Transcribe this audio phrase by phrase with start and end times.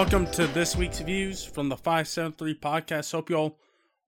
[0.00, 3.12] welcome to this week's views from the 573 podcast.
[3.12, 3.58] Hope y'all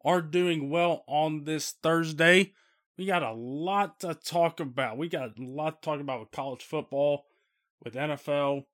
[0.03, 2.55] are doing well on this Thursday.
[2.97, 4.97] We got a lot to talk about.
[4.97, 7.27] We got a lot to talk about with college football,
[7.85, 8.65] with NFL,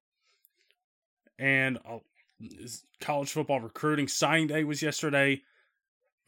[1.40, 1.98] and uh,
[3.00, 4.06] college football recruiting.
[4.06, 5.42] Signing day was yesterday.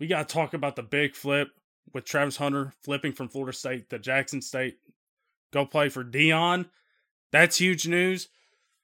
[0.00, 1.50] We got to talk about the big flip
[1.94, 4.78] with Travis Hunter flipping from Florida State to Jackson State.
[5.52, 6.66] Go play for Deion.
[7.30, 8.26] That's huge news.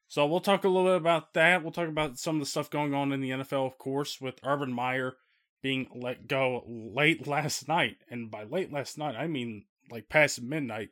[0.09, 1.63] So we'll talk a little bit about that.
[1.63, 4.41] We'll talk about some of the stuff going on in the NFL, of course, with
[4.45, 5.17] Urban Meyer
[5.63, 7.97] being let go late last night.
[8.09, 10.91] And by late last night, I mean like past midnight.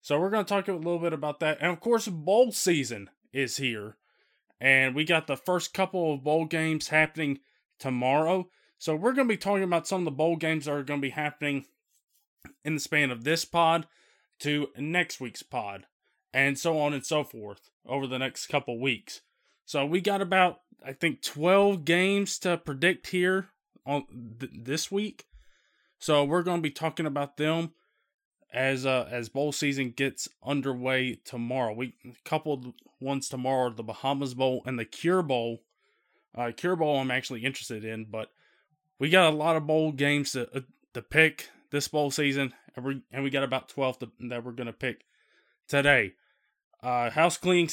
[0.00, 1.58] So we're going to talk a little bit about that.
[1.60, 3.98] And of course, bowl season is here.
[4.60, 7.40] And we got the first couple of bowl games happening
[7.78, 8.48] tomorrow.
[8.78, 11.00] So we're going to be talking about some of the bowl games that are going
[11.00, 11.66] to be happening
[12.64, 13.86] in the span of this pod
[14.40, 15.86] to next week's pod
[16.32, 19.20] and so on and so forth over the next couple weeks.
[19.64, 23.48] So we got about I think 12 games to predict here
[23.86, 24.04] on
[24.40, 25.26] th- this week.
[25.98, 27.72] So we're going to be talking about them
[28.52, 31.72] as uh, as bowl season gets underway tomorrow.
[31.72, 31.94] We
[32.24, 35.62] couple ones tomorrow, the Bahamas Bowl and the Cure Bowl.
[36.34, 38.30] Uh, Cure Bowl I'm actually interested in, but
[38.98, 40.60] we got a lot of bowl games to uh,
[40.94, 44.52] to pick this bowl season, and we, and we got about 12 to, that we're
[44.52, 45.06] going to pick
[45.66, 46.12] today.
[46.82, 47.68] Uh, house cleaning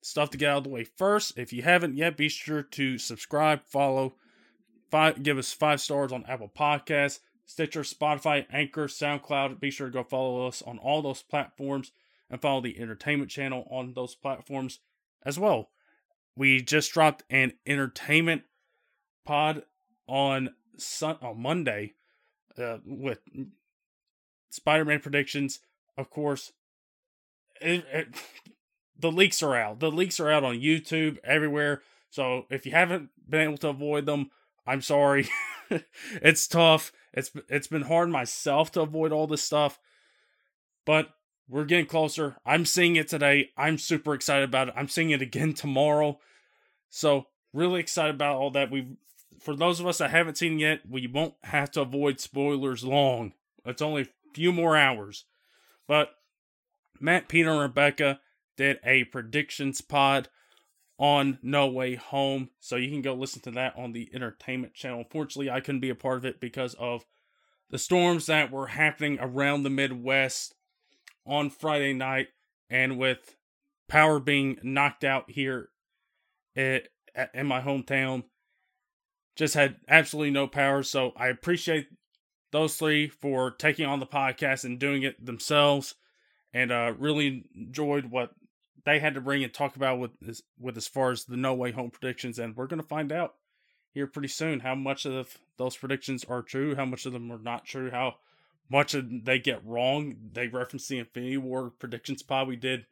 [0.00, 1.38] stuff to get out of the way first.
[1.38, 4.14] If you haven't yet, be sure to subscribe, follow,
[4.90, 9.60] five, give us five stars on Apple Podcasts, Stitcher, Spotify, Anchor, SoundCloud.
[9.60, 11.92] Be sure to go follow us on all those platforms
[12.30, 14.80] and follow the entertainment channel on those platforms
[15.26, 15.68] as well.
[16.34, 18.44] We just dropped an entertainment
[19.26, 19.64] pod
[20.06, 21.94] on sun on Monday
[22.56, 23.20] uh, with
[24.50, 25.60] Spider-Man predictions.
[25.98, 26.52] Of course,
[27.60, 28.08] it, it,
[28.98, 29.80] the leaks are out.
[29.80, 31.82] The leaks are out on YouTube everywhere.
[32.10, 34.30] So if you haven't been able to avoid them,
[34.66, 35.28] I'm sorry.
[35.70, 36.92] it's tough.
[37.12, 39.78] It's it's been hard myself to avoid all this stuff,
[40.84, 41.10] but
[41.48, 42.36] we're getting closer.
[42.44, 43.50] I'm seeing it today.
[43.56, 44.74] I'm super excited about it.
[44.76, 46.18] I'm seeing it again tomorrow.
[46.90, 48.70] So really excited about all that.
[48.70, 48.96] We
[49.40, 53.32] for those of us that haven't seen yet, we won't have to avoid spoilers long.
[53.64, 55.24] It's only a few more hours.
[55.86, 56.10] But
[57.00, 58.20] Matt, Peter, and Rebecca
[58.56, 60.28] did a predictions pod
[60.98, 62.50] on No Way Home.
[62.58, 65.00] So you can go listen to that on the entertainment channel.
[65.00, 67.04] Unfortunately, I couldn't be a part of it because of
[67.70, 70.54] the storms that were happening around the Midwest
[71.26, 72.28] on Friday night
[72.70, 73.36] and with
[73.88, 75.68] power being knocked out here
[76.56, 76.82] in
[77.44, 78.24] my hometown.
[79.36, 80.82] Just had absolutely no power.
[80.82, 81.86] So I appreciate
[82.50, 85.94] those three for taking on the podcast and doing it themselves
[86.52, 88.32] and uh, really enjoyed what
[88.84, 91.72] they had to bring and talk about with with as far as the No Way
[91.72, 93.34] Home predictions, and we're going to find out
[93.92, 97.38] here pretty soon how much of those predictions are true, how much of them are
[97.38, 98.16] not true, how
[98.68, 100.16] much of they get wrong.
[100.32, 102.86] They reference the Infinity War predictions pod we did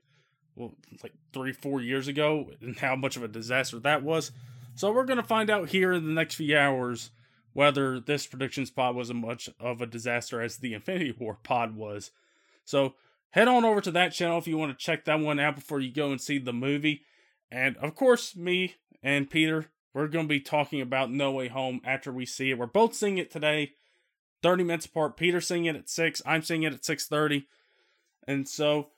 [0.57, 4.33] well, like three, four years ago, and how much of a disaster that was.
[4.75, 7.11] So we're going to find out here in the next few hours
[7.53, 11.77] whether this predictions pod was as much of a disaster as the Infinity War pod
[11.77, 12.11] was.
[12.65, 12.95] So
[13.37, 15.79] head on over to that channel if you want to check that one out before
[15.79, 17.03] you go and see the movie.
[17.51, 21.83] And of course, me and Peter, we're going to be talking about No Way Home
[21.85, 22.59] after we see it.
[22.59, 23.73] We're both seeing it today,
[24.43, 25.19] 30 minutes apart.
[25.19, 27.45] Peter seeing it at 6, I'm seeing it at 6.30.
[28.27, 28.89] And so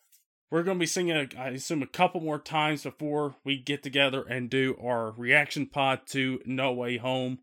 [0.52, 3.82] we're going to be seeing it, I assume, a couple more times before we get
[3.82, 7.40] together and do our reaction pod to No Way Home,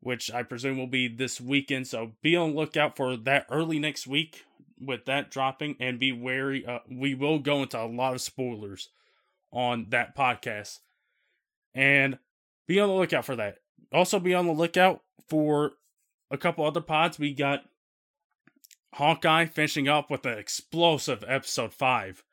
[0.00, 1.86] which I presume will be this weekend.
[1.86, 4.44] So be on lookout for that early next week
[4.80, 6.64] with that dropping and be wary.
[6.66, 8.90] Uh, we will go into a lot of spoilers
[9.52, 10.78] on that podcast
[11.74, 12.18] and
[12.66, 13.58] be on the lookout for that.
[13.92, 15.72] Also, be on the lookout for
[16.30, 17.18] a couple other pods.
[17.18, 17.64] We got
[18.94, 22.24] Hawkeye finishing up with an explosive episode five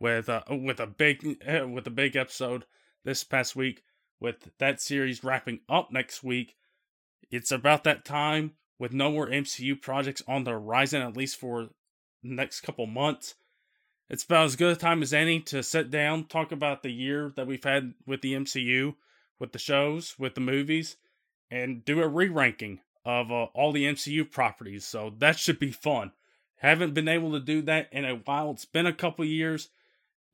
[0.00, 1.22] with uh, with a big
[1.72, 2.64] with a big episode
[3.04, 3.82] this past week.
[4.18, 6.56] With that series wrapping up next week,
[7.30, 11.68] it's about that time with no more MCU projects on the horizon, at least for
[12.34, 13.34] next couple months.
[14.08, 17.32] It's about as good a time as any to sit down, talk about the year
[17.36, 18.94] that we've had with the MCU,
[19.38, 20.96] with the shows, with the movies,
[21.50, 24.84] and do a re ranking of uh, all the MCU properties.
[24.84, 26.12] So that should be fun.
[26.56, 28.52] Haven't been able to do that in a while.
[28.52, 29.68] It's been a couple years.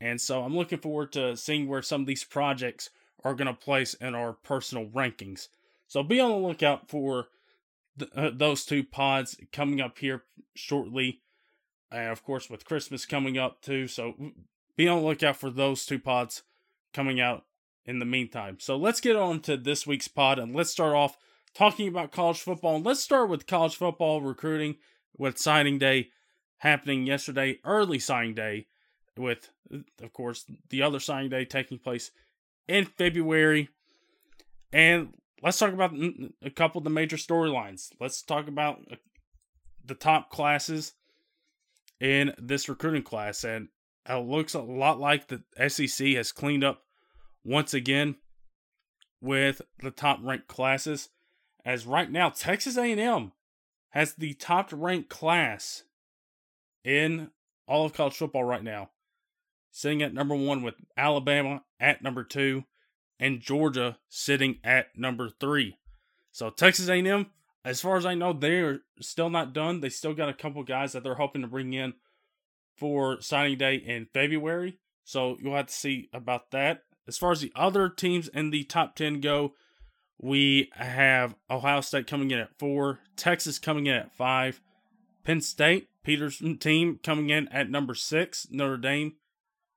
[0.01, 2.91] And so I'm looking forward to seeing where some of these projects
[3.25, 5.49] are going to place in our personal rankings.
[5.87, 7.29] So be on the lookout for
[7.99, 10.25] th- uh, those two pods coming up here
[10.55, 11.22] shortly
[11.93, 13.87] and of course with Christmas coming up too.
[13.87, 14.15] So
[14.77, 16.43] be on the lookout for those two pods
[16.93, 17.45] coming out
[17.85, 18.59] in the meantime.
[18.61, 21.17] So let's get on to this week's pod and let's start off
[21.55, 22.77] talking about college football.
[22.77, 24.77] And let's start with college football recruiting
[25.17, 26.11] with signing day
[26.59, 28.67] happening yesterday, early signing day,
[29.17, 29.51] with,
[30.01, 32.11] of course, the other signing day taking place
[32.69, 33.69] in February.
[34.73, 35.93] And let's talk about
[36.43, 37.91] a couple of the major storylines.
[38.01, 38.97] Let's talk about uh,
[39.85, 40.95] the top classes
[42.03, 43.45] in this recruiting class.
[43.45, 43.69] And
[44.07, 46.83] it looks a lot like the SEC has cleaned up
[47.45, 48.17] once again
[49.21, 51.09] with the top ranked classes.
[51.65, 53.33] As right now, Texas A&M
[53.91, 55.85] has the top ranked class
[56.85, 57.31] in
[57.69, 58.91] all of college football right now,
[59.71, 62.65] sitting at number one with Alabama at number two,
[63.21, 65.79] and Georgia sitting at number three.
[66.33, 67.27] So Texas A&M,
[67.65, 69.81] as far as I know, they are still not done.
[69.81, 71.95] They still got a couple guys that they're hoping to bring in
[72.77, 74.79] for signing day in February.
[75.05, 76.83] So you'll have to see about that.
[77.07, 79.55] As far as the other teams in the top 10 go,
[80.19, 84.61] we have Ohio State coming in at four, Texas coming in at five,
[85.25, 89.15] Penn State, Peter's team coming in at number six, Notre Dame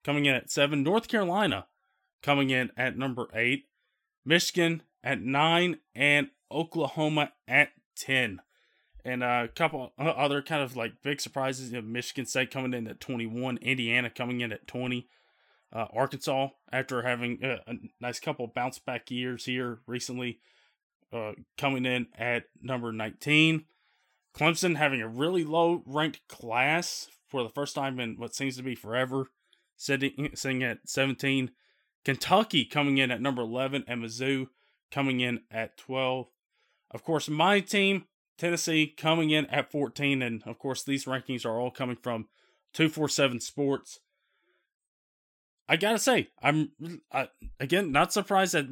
[0.04, 1.66] coming in at seven, North Carolina
[2.22, 3.66] coming in at number eight,
[4.24, 8.42] Michigan at nine, and Oklahoma at 10.
[9.04, 11.72] And a couple other kind of like big surprises.
[11.72, 15.08] You know, Michigan State coming in at 21, Indiana coming in at 20,
[15.72, 20.40] uh, Arkansas, after having a, a, nice couple bounce back years here recently,
[21.14, 23.66] uh, coming in at number 19.
[24.36, 28.64] Clemson having a really low ranked class for the first time in what seems to
[28.64, 29.28] be forever,
[29.78, 31.52] sitting, sitting at 17.
[32.04, 34.48] Kentucky coming in at number 11, and Mizzou
[34.92, 36.28] coming in at 12.
[36.96, 38.06] Of course, my team,
[38.38, 40.22] Tennessee, coming in at 14.
[40.22, 42.30] And of course, these rankings are all coming from
[42.74, 44.00] 247 Sports.
[45.68, 46.72] I gotta say, I'm
[47.12, 47.28] I,
[47.60, 48.68] again not surprised that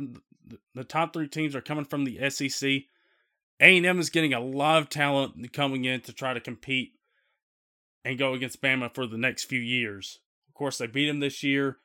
[0.74, 2.84] the top three teams are coming from the SEC.
[3.60, 6.94] A&M is getting a lot of talent coming in to try to compete
[8.06, 10.20] and go against Bama for the next few years.
[10.48, 11.80] Of course, they beat him this year.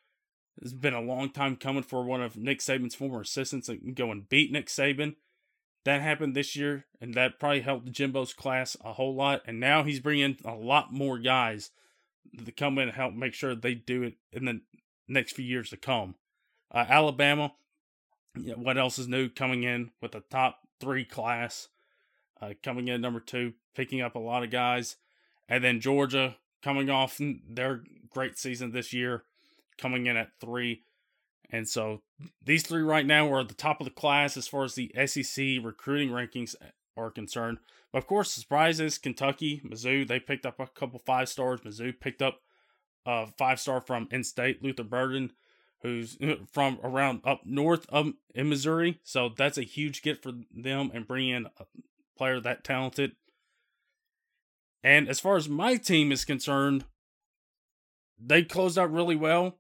[0.63, 4.13] It's been a long time coming for one of Nick Saban's former assistants to go
[4.13, 5.17] and beat Nick Saban.
[5.85, 9.43] That happened this year, and that probably helped Jimbo's class a whole lot.
[9.47, 11.71] And now he's bringing a lot more guys
[12.45, 14.61] to come in and help make sure they do it in the
[15.07, 16.17] next few years to come.
[16.71, 17.53] Uh, Alabama,
[18.57, 21.69] what else is new coming in with the top three class,
[22.41, 24.97] uh, coming in number two, picking up a lot of guys.
[25.49, 29.23] And then Georgia coming off their great season this year,
[29.79, 30.83] coming in at three.
[31.51, 32.03] And so
[32.45, 34.93] these three right now are at the top of the class as far as the
[35.07, 36.67] SEC recruiting rankings uh,
[36.97, 37.59] are concerned.
[37.93, 41.61] But of course, surprises Kentucky, Mizzou, they picked up a couple five stars.
[41.61, 42.41] Mizzou picked up
[43.07, 45.33] a five star from in state, Luther Burden,
[45.83, 49.01] who's uh, from around up north of in Missouri.
[49.03, 51.65] So that's a huge get for them and bringing in a
[52.17, 53.13] player that talented.
[54.83, 56.85] And as far as my team is concerned,
[58.21, 59.59] they closed out really well.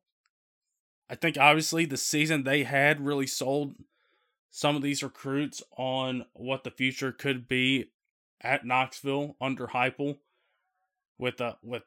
[1.10, 3.75] I think obviously the season they had really sold
[4.50, 7.90] some of these recruits on what the future could be
[8.40, 10.19] at Knoxville under Heupel
[11.19, 11.82] with a with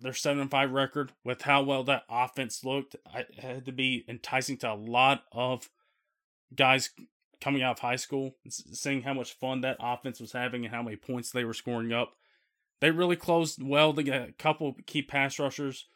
[0.00, 2.96] their seven and five record, with how well that offense looked.
[3.06, 5.70] I had to be enticing to a lot of
[6.54, 6.90] guys
[7.40, 10.82] coming out of high school, seeing how much fun that offense was having and how
[10.82, 12.14] many points they were scoring up.
[12.80, 13.92] They really closed well.
[13.92, 15.86] They got a couple key pass rushers,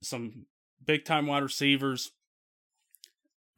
[0.00, 0.46] some
[0.86, 2.12] big time wide receivers,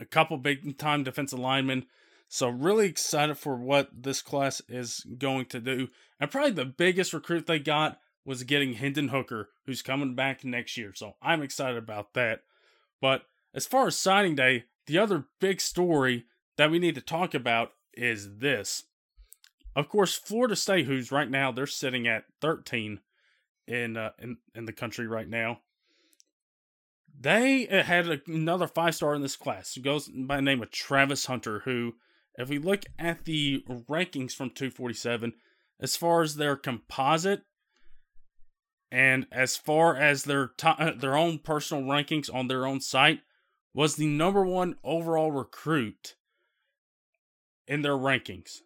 [0.01, 1.87] a couple big time defensive linemen.
[2.29, 5.89] So really excited for what this class is going to do.
[6.21, 10.77] And probably the biggest recruit they got was getting Hendon Hooker, who's coming back next
[10.77, 10.93] year.
[10.95, 12.41] So I'm excited about that.
[13.01, 13.23] But
[13.55, 16.27] as far as signing day, the other big story
[16.59, 18.85] that we need to talk about is this.
[19.75, 23.01] Of course, Florida State, who's right now they're sitting at 13
[23.67, 25.61] in uh, in in the country right now.
[27.21, 29.77] They uh, had another five star in this class.
[29.79, 31.95] Goes by the name of Travis Hunter, who,
[32.37, 35.33] if we look at the rankings from 247,
[35.81, 37.43] as far as their composite
[38.91, 43.21] and as far as their uh, their own personal rankings on their own site,
[43.75, 46.15] was the number one overall recruit
[47.67, 48.59] in their rankings.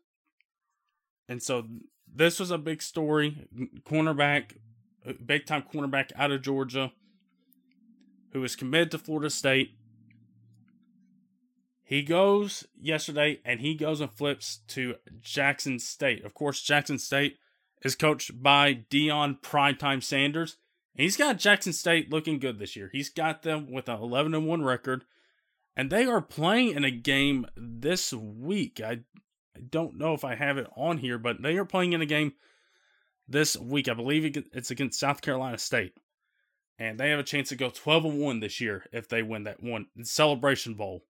[1.26, 1.66] And so
[2.06, 3.48] this was a big story.
[3.84, 4.58] Cornerback,
[5.08, 6.92] uh, big time cornerback out of Georgia
[8.32, 9.76] who is committed to Florida State.
[11.84, 16.24] He goes yesterday and he goes and flips to Jackson State.
[16.24, 17.36] Of course, Jackson State
[17.82, 20.56] is coached by Deion Primetime Sanders.
[20.96, 22.88] And he's got Jackson State looking good this year.
[22.92, 25.04] He's got them with an 11 and 1 record.
[25.76, 28.80] And they are playing in a game this week.
[28.84, 29.00] I,
[29.56, 32.06] I don't know if I have it on here, but they are playing in a
[32.06, 32.32] game
[33.26, 33.88] this week.
[33.88, 35.94] I believe it's against South Carolina State.
[36.78, 39.44] And they have a chance to go 12 and 1 this year if they win
[39.44, 41.04] that one Celebration Bowl.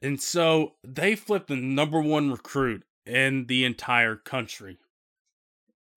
[0.00, 4.78] And so they flipped the number one recruit in the entire country.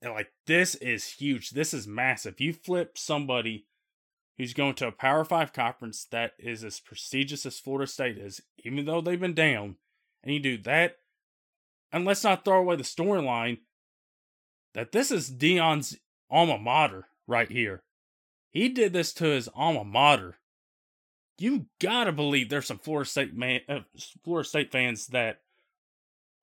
[0.02, 1.52] And like, this is huge.
[1.52, 2.40] This is massive.
[2.40, 3.66] You flip somebody
[4.38, 8.42] who's going to a Power Five conference that is as prestigious as Florida State is,
[8.64, 9.78] even though they've been down,
[10.24, 10.98] and you do that.
[11.92, 13.60] And let's not throw away the storyline
[14.74, 15.98] that this is Deion's
[16.30, 17.84] alma mater right here.
[18.52, 20.38] He did this to his alma mater.
[21.38, 23.80] You gotta believe there's some Florida State man, uh,
[24.24, 25.42] Florida State fans that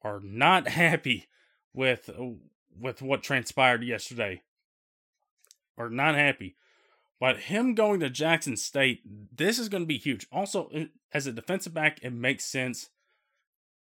[0.03, 1.29] are not happy
[1.73, 2.33] with uh,
[2.79, 4.43] with what transpired yesterday.
[5.79, 6.57] Are not happy.
[7.23, 10.27] But him going to Jackson State, this is going to be huge.
[10.33, 10.71] Also,
[11.13, 12.91] as a defensive back, it makes sense.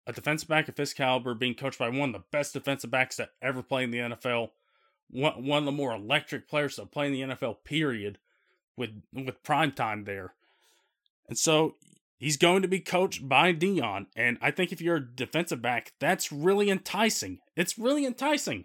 [0.07, 3.17] A defensive back of this caliber being coached by one of the best defensive backs
[3.17, 4.51] to ever play in the NFL,
[5.12, 8.19] one, one of the more electric players to play in the NFL, period,
[8.76, 10.35] with with prime time there.
[11.28, 11.76] And so
[12.19, 14.07] he's going to be coached by Deion.
[14.16, 17.38] And I think if you're a defensive back, that's really enticing.
[17.57, 18.64] It's really enticing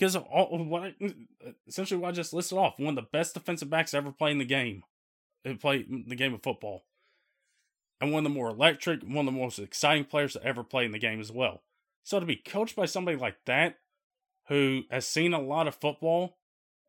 [0.00, 0.94] because all what I,
[1.66, 4.46] essentially what I just listed off, one of the best defensive backs ever playing the
[4.46, 4.82] game,
[5.46, 6.84] uh, play the game of football,
[8.00, 10.86] and one of the more electric, one of the most exciting players to ever play
[10.86, 11.62] in the game as well.
[12.02, 13.76] So to be coached by somebody like that,
[14.50, 16.36] who has seen a lot of football,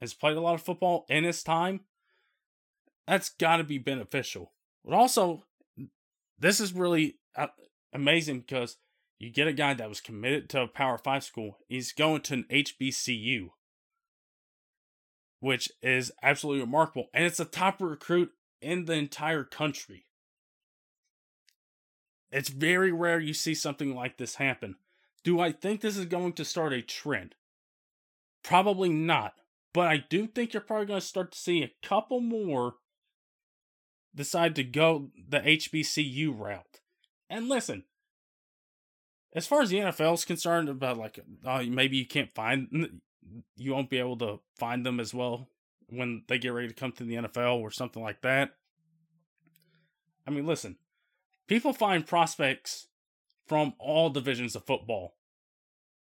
[0.01, 1.81] has played a lot of football in his time,
[3.07, 4.51] that's got to be beneficial.
[4.83, 5.43] But also,
[6.39, 7.47] this is really uh,
[7.93, 8.77] amazing because
[9.19, 12.33] you get a guy that was committed to a Power 5 school, he's going to
[12.33, 13.49] an HBCU,
[15.39, 17.09] which is absolutely remarkable.
[17.13, 20.07] And it's a top recruit in the entire country.
[22.31, 24.77] It's very rare you see something like this happen.
[25.23, 27.35] Do I think this is going to start a trend?
[28.43, 29.33] Probably not.
[29.73, 32.75] But I do think you're probably going to start to see a couple more
[34.13, 36.81] decide to go the HBCU route.
[37.29, 37.85] And listen,
[39.33, 42.99] as far as the NFL is concerned, about like uh, maybe you can't find,
[43.55, 45.47] you won't be able to find them as well
[45.87, 48.51] when they get ready to come to the NFL or something like that.
[50.27, 50.77] I mean, listen,
[51.47, 52.87] people find prospects
[53.47, 55.15] from all divisions of football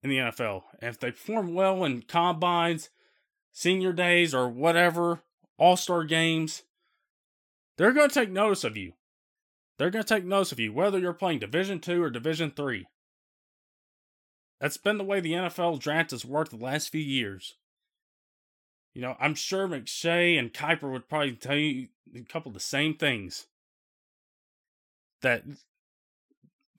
[0.06, 0.62] in the NFL.
[0.80, 2.90] And if they perform well in combines,
[3.52, 5.22] senior days, or whatever,
[5.58, 6.62] all star games,
[7.76, 8.92] they're going to take notice of you.
[9.78, 12.86] They're going to take notice of you, whether you're playing Division Two or Division Three.
[14.60, 17.56] That's been the way the NFL draft has worked the last few years.
[18.94, 22.60] You know, I'm sure McShay and Kiper would probably tell you a couple of the
[22.60, 23.46] same things.
[25.20, 25.42] That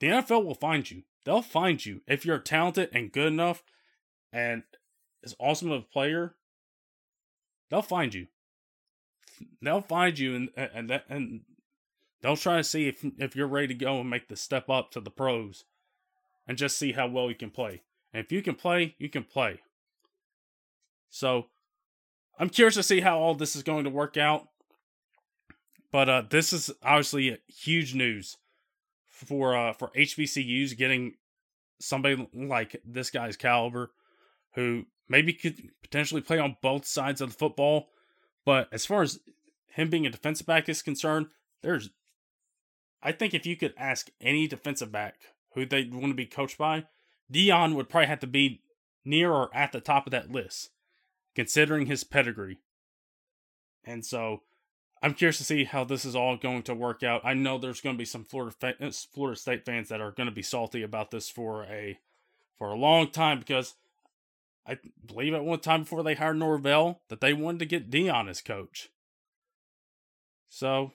[0.00, 1.02] the NFL will find you.
[1.28, 3.62] They'll find you if you're talented and good enough
[4.32, 4.62] and
[5.22, 6.36] as awesome of a player.
[7.68, 8.28] They'll find you.
[9.60, 11.42] They'll find you and and that, and
[12.22, 14.90] they'll try to see if if you're ready to go and make the step up
[14.92, 15.64] to the pros
[16.46, 17.82] and just see how well you can play.
[18.14, 19.60] And if you can play, you can play.
[21.10, 21.48] So
[22.38, 24.48] I'm curious to see how all this is going to work out.
[25.92, 28.38] But uh, this is obviously huge news
[29.26, 31.14] for uh, for HBCUs getting
[31.80, 33.90] somebody like this guy's caliber
[34.54, 37.88] who maybe could potentially play on both sides of the football.
[38.44, 39.20] But as far as
[39.66, 41.26] him being a defensive back is concerned,
[41.62, 41.90] there's
[43.02, 45.16] I think if you could ask any defensive back
[45.54, 46.86] who they want to be coached by,
[47.32, 48.62] Deion would probably have to be
[49.04, 50.70] near or at the top of that list,
[51.34, 52.58] considering his pedigree.
[53.84, 54.42] And so
[55.02, 57.20] I'm curious to see how this is all going to work out.
[57.24, 58.54] I know there's going to be some Florida
[59.12, 61.98] Florida State fans that are going to be salty about this for a
[62.56, 63.74] for a long time because
[64.66, 68.28] I believe at one time before they hired Norvell that they wanted to get Deion
[68.28, 68.90] as coach.
[70.48, 70.92] So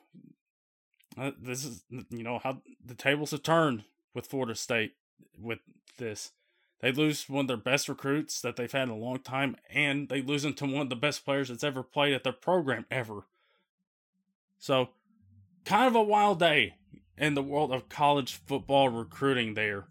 [1.17, 3.83] uh, this is you know how the tables have turned
[4.13, 4.93] with Florida State
[5.39, 5.59] with
[5.97, 6.31] this.
[6.81, 10.09] They lose one of their best recruits that they've had in a long time, and
[10.09, 12.85] they lose him to one of the best players that's ever played at their program
[12.91, 13.23] ever.
[14.63, 14.91] So,
[15.65, 16.75] kind of a wild day
[17.17, 19.87] in the world of college football recruiting there.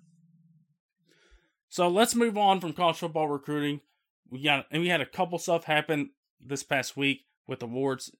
[1.68, 3.82] So let's move on from college football recruiting.
[4.30, 8.12] We got and we had a couple stuff happen this past week with awards,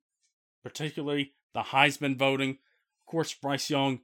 [0.63, 2.51] particularly the Heisman voting.
[2.51, 4.01] Of course, Bryce Young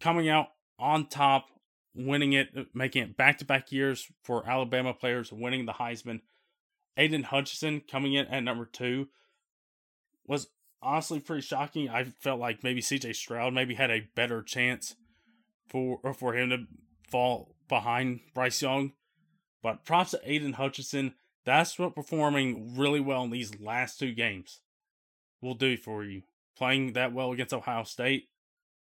[0.00, 0.46] coming out
[0.78, 1.48] on top,
[1.92, 6.20] winning it, making it back to back years for Alabama players, winning the Heisman.
[6.96, 9.08] Aidan Hutchinson coming in at number two
[10.24, 10.46] was
[10.82, 11.88] honestly pretty shocking.
[11.88, 14.96] I felt like maybe CJ Stroud maybe had a better chance
[15.68, 16.66] for for him to
[17.08, 18.92] fall behind Bryce Young.
[19.62, 21.14] But props to Aidan Hutchinson.
[21.44, 24.60] That's what performing really well in these last two games
[25.40, 26.22] will do for you.
[26.56, 28.28] Playing that well against Ohio State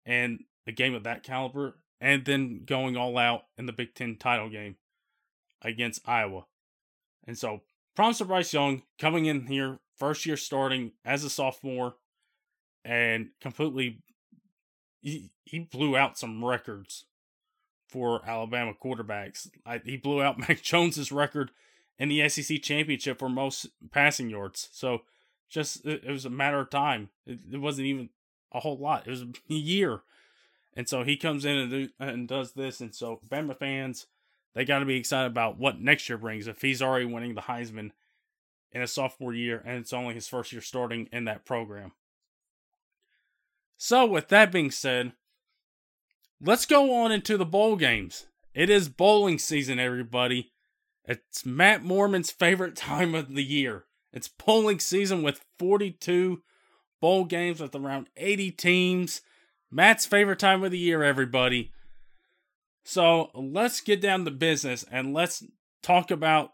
[0.05, 4.17] and a game of that caliber, and then going all out in the Big Ten
[4.17, 4.77] title game
[5.62, 6.47] against Iowa.
[7.25, 7.62] And so,
[7.95, 11.94] promise to Bryce Young coming in here, first year starting as a sophomore,
[12.84, 13.99] and completely
[15.00, 17.04] he, he blew out some records
[17.88, 19.49] for Alabama quarterbacks.
[19.66, 21.50] I, he blew out Mac Jones's record
[21.99, 24.68] in the SEC championship for most passing yards.
[24.72, 25.02] So
[25.50, 27.11] just it, it was a matter of time.
[27.26, 28.08] It, it, wasn't even
[28.52, 29.06] a whole lot.
[29.06, 30.00] It was a year,
[30.75, 32.80] and so he comes in and do, and does this.
[32.80, 34.06] And so Bama fans,
[34.54, 36.46] they got to be excited about what next year brings.
[36.46, 37.90] If he's already winning the Heisman
[38.73, 41.93] in his sophomore year, and it's only his first year starting in that program.
[43.76, 45.12] So with that being said,
[46.41, 48.26] let's go on into the bowl games.
[48.55, 50.52] It is bowling season, everybody.
[51.05, 53.85] It's Matt Mormon's favorite time of the year.
[54.12, 56.43] It's bowling season with 42
[57.00, 59.23] bowl games with around 80 teams.
[59.71, 61.73] Matt's favorite time of the year, everybody.
[62.85, 65.43] So let's get down to business and let's
[65.83, 66.52] talk about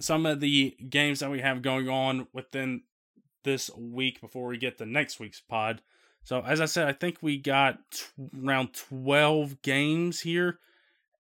[0.00, 2.82] some of the games that we have going on within
[3.44, 5.82] this week before we get to next week's pod.
[6.24, 8.04] So, as I said, I think we got t-
[8.44, 10.58] around 12 games here.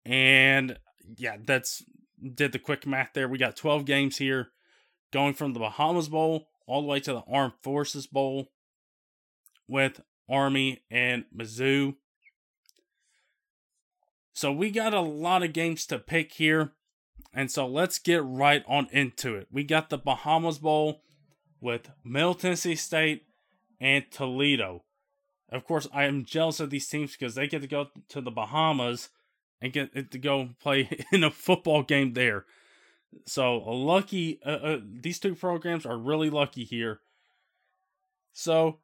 [0.05, 0.77] And
[1.17, 1.83] yeah, that's
[2.21, 3.27] did the quick math there.
[3.27, 4.49] We got 12 games here
[5.11, 8.51] going from the Bahamas Bowl all the way to the Armed Forces Bowl
[9.67, 11.95] with Army and Mizzou.
[14.33, 16.73] So we got a lot of games to pick here.
[17.33, 19.47] And so let's get right on into it.
[19.51, 21.01] We got the Bahamas Bowl
[21.61, 23.23] with Middle Tennessee State
[23.79, 24.83] and Toledo.
[25.51, 28.31] Of course, I am jealous of these teams because they get to go to the
[28.31, 29.09] Bahamas
[29.61, 32.45] and get to go play in a football game there.
[33.25, 36.99] So lucky, uh, uh, these two programs are really lucky here.
[38.33, 38.79] So,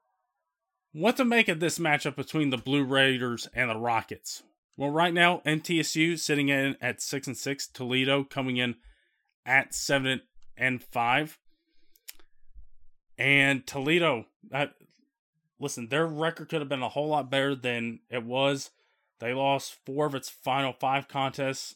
[0.91, 4.43] what to make of this matchup between the Blue Raiders and the Rockets?
[4.77, 8.75] Well, right now MTSU sitting in at six and six, Toledo coming in
[9.45, 10.21] at seven
[10.57, 11.37] and five,
[13.17, 14.25] and Toledo.
[14.53, 14.67] Uh,
[15.59, 18.71] listen, their record could have been a whole lot better than it was.
[19.19, 21.75] They lost four of its final five contests.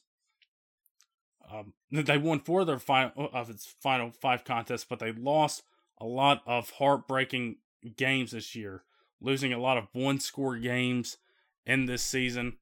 [1.49, 5.63] Um, they won four of their final of its final five contests, but they lost
[5.99, 7.57] a lot of heartbreaking
[7.95, 8.83] games this year,
[9.21, 11.17] losing a lot of one score games
[11.65, 12.57] in this season.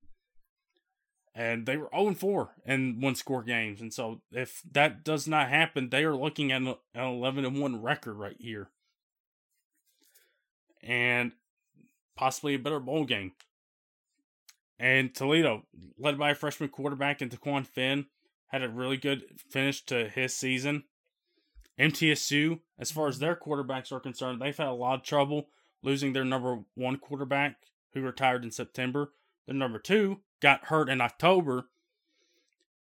[1.40, 3.80] And they were 0 4 in one score games.
[3.80, 8.16] And so, if that does not happen, they are looking at an 11 1 record
[8.16, 8.70] right here
[10.82, 11.34] and
[12.16, 13.34] possibly a better bowl game.
[14.80, 15.64] And Toledo,
[16.00, 18.08] led by a freshman quarterback in Dequan Finn,
[18.48, 20.86] had a really good finish to his season.
[21.80, 25.50] MTSU, as far as their quarterbacks are concerned, they've had a lot of trouble
[25.84, 27.58] losing their number one quarterback,
[27.94, 29.12] who retired in September.
[29.46, 31.68] Their number two got hurt in October,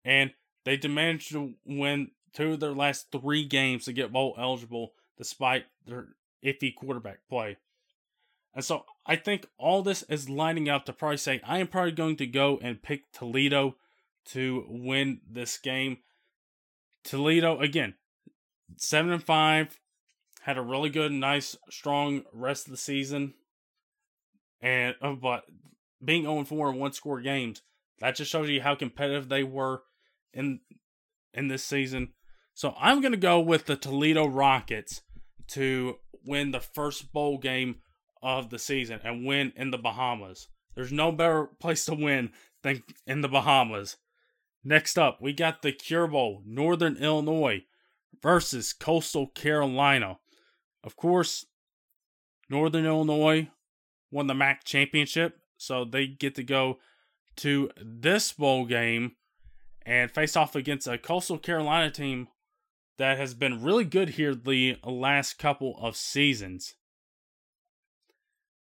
[0.04, 0.32] and
[0.66, 5.66] they managed to win two of their last three games to get bowl eligible despite
[5.86, 6.10] their
[6.44, 7.58] iffy quarterback play.
[8.56, 11.92] And so I think all this is lining up to probably say I am probably
[11.92, 13.76] going to go and pick Toledo
[14.26, 15.98] to win this game.
[17.04, 17.96] Toledo again,
[18.78, 19.80] seven and five,
[20.42, 23.34] had a really good, nice, strong rest of the season,
[24.62, 25.44] and uh, but
[26.04, 27.62] being 0 4 in one score games,
[28.00, 29.84] that just shows you how competitive they were
[30.34, 30.60] in
[31.34, 32.14] in this season.
[32.54, 35.02] So I'm gonna go with the Toledo Rockets
[35.50, 37.78] to win the first bowl game
[38.22, 40.48] of the season and win in the Bahamas.
[40.76, 43.98] There's no better place to win than in the Bahamas.
[44.64, 47.66] Next up, we got the Cure Bowl, Northern Illinois
[48.22, 50.20] versus Coastal Carolina.
[50.84, 51.46] Of course,
[52.50, 53.50] Northern Illinois
[54.10, 56.80] won the MAC championship, so they get to go
[57.38, 59.16] to this bowl game
[59.86, 62.28] and face off against a Coastal Carolina team
[62.98, 66.76] that has been really good here the last couple of seasons.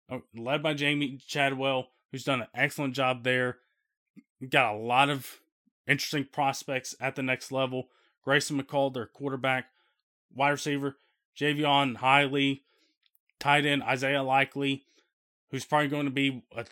[0.10, 3.58] Uh, led by Jamey Chadwell, who's done an excellent job there.
[4.50, 5.40] Got a lot of
[5.88, 7.88] interesting prospects at the next level.
[8.24, 9.66] Grayson McCall, their quarterback,
[10.34, 10.98] wide receiver,
[11.38, 12.62] Jaivon Heiligh,
[13.40, 14.86] tight end Isaiah Likely,
[15.52, 16.66] who's probably going to be a,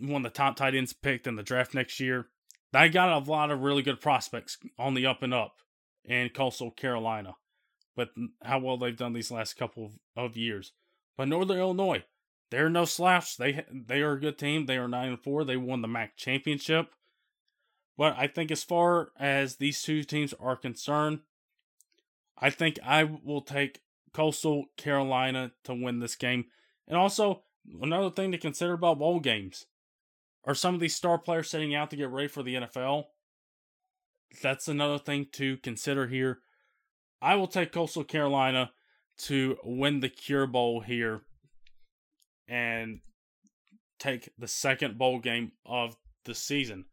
[0.00, 2.28] one of the top tight ends picked in the draft next year.
[2.72, 5.54] They got a lot of really good prospects on the up and up
[6.04, 7.36] in Coastal Carolina.
[7.96, 8.10] but
[8.44, 10.72] how well they've done these last couple of years.
[11.16, 12.04] But Northern Illinois,
[12.50, 13.36] they're no slouch.
[13.36, 14.66] They they are a good team.
[14.66, 15.44] They are nine and four.
[15.44, 16.94] They won the MAC championship.
[17.96, 21.20] But I think as far as these two teams are concerned,
[22.38, 23.80] I think I will take
[24.12, 26.44] Coastal Carolina to win this game.
[26.86, 27.42] And also,
[27.82, 29.66] another thing to consider about bowl games
[30.48, 33.04] are some of these star players setting out to get ready for the NFL.
[34.42, 36.38] That's another thing to consider here.
[37.20, 38.70] I will take Coastal Carolina
[39.24, 41.20] to win the Cure Bowl here
[42.48, 43.00] and
[43.98, 46.86] take the second bowl game of the season.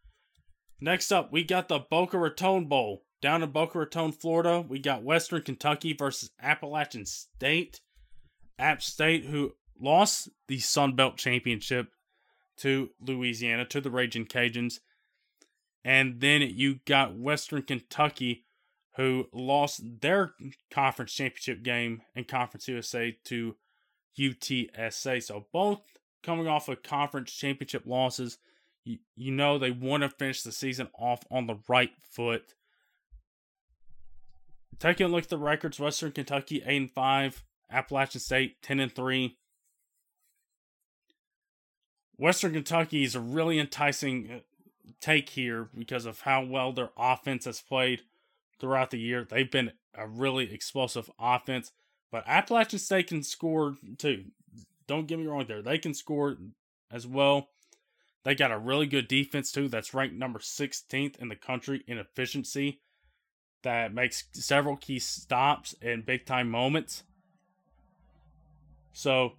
[0.82, 3.04] Next up, we got the Boca Raton Bowl.
[3.22, 7.80] Down in Boca Raton, Florida, we got Western Kentucky versus Appalachian State.
[8.60, 11.88] App State, who lost the Sun Belt Championship
[12.58, 14.80] to Louisiana, to the Raging Cajuns.
[15.84, 18.46] And then you got Western Kentucky,
[18.96, 20.34] who lost their
[20.72, 23.56] conference championship game in Conference USA to
[24.18, 25.22] UTSA.
[25.22, 25.82] So both
[26.26, 28.40] coming off of conference championship losses.
[28.84, 32.56] You, you know they want to finish the season off on the right foot.
[34.80, 38.94] Taking a look at the records, Western Kentucky 8 and 5, Appalachian State 10 and
[38.94, 39.38] 3.
[42.18, 44.40] Western Kentucky is a really enticing uh,
[45.02, 48.02] take here because of how well their offense has played
[48.60, 49.26] throughout the year.
[49.30, 51.72] They've been a really explosive offense,
[52.12, 54.26] but Appalachian State can score too.
[54.88, 55.62] Don't get me wrong there.
[55.62, 56.38] They can score
[56.92, 57.50] as well.
[58.24, 61.98] They got a really good defense too that's ranked number 16th in the country in
[61.98, 62.82] efficiency
[63.64, 67.04] that makes several key stops in big time moments.
[68.94, 69.34] So,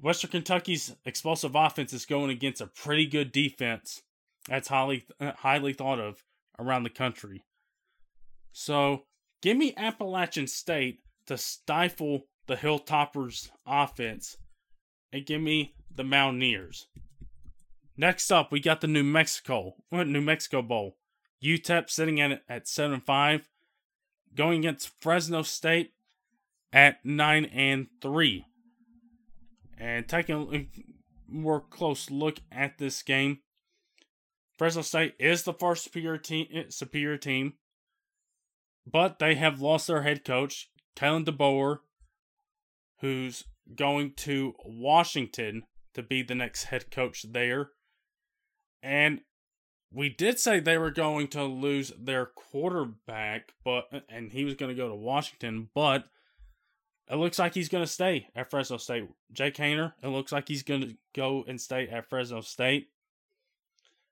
[0.00, 4.02] Western Kentucky's explosive offense is going against a pretty good defense
[4.48, 6.24] that's highly uh, highly thought of
[6.58, 7.44] around the country.
[8.52, 9.04] So,
[9.40, 14.36] give me Appalachian State to stifle the Hilltoppers' offense
[15.12, 16.88] and give me the Mountaineers.
[17.96, 20.96] Next up, we got the New Mexico uh, New Mexico Bowl.
[21.42, 23.48] UTEP sitting at at seven five,
[24.34, 25.92] going against Fresno State
[26.72, 28.46] at nine and three.
[29.82, 30.68] And taking a
[31.28, 33.40] more close look at this game,
[34.56, 36.46] Fresno State is the far superior team.
[36.54, 37.54] Eh, superior team,
[38.86, 41.78] but they have lost their head coach, Kalen DeBoer,
[43.00, 43.42] who's
[43.74, 45.64] going to Washington
[45.94, 47.70] to be the next head coach there.
[48.84, 49.22] And
[49.92, 54.70] we did say they were going to lose their quarterback, but and he was going
[54.70, 56.04] to go to Washington, but
[57.12, 59.06] it looks like he's going to stay at Fresno State.
[59.30, 62.88] Jake Haener, it looks like he's going to go and stay at Fresno State.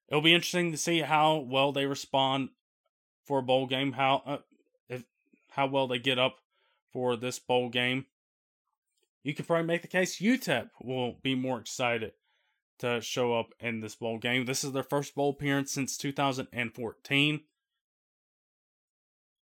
[0.09, 2.51] It'll be interesting to see how well they respond
[3.25, 4.39] for a bowl game, how uh,
[4.91, 5.05] if,
[5.53, 6.41] how well they get up
[6.93, 8.05] for this bowl game.
[9.23, 12.13] You could probably make the case UTEP will be more excited
[12.81, 14.45] to show up in this bowl game.
[14.45, 17.41] This is their first bowl appearance since 2014.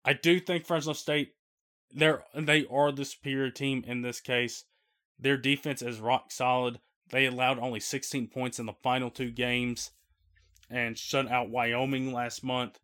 [0.04, 1.36] I do think Fresno State
[1.92, 4.66] they're they are the superior team in this case.
[5.20, 6.80] Their defense is rock solid.
[7.10, 9.92] They allowed only 16 points in the final two games
[10.70, 12.80] and shut out Wyoming last month.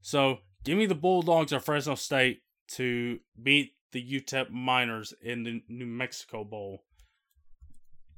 [0.00, 5.62] So, give me the Bulldogs of Fresno State to beat the UTEP Miners in the
[5.68, 6.84] New Mexico Bowl.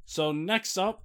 [0.05, 1.03] So, next up,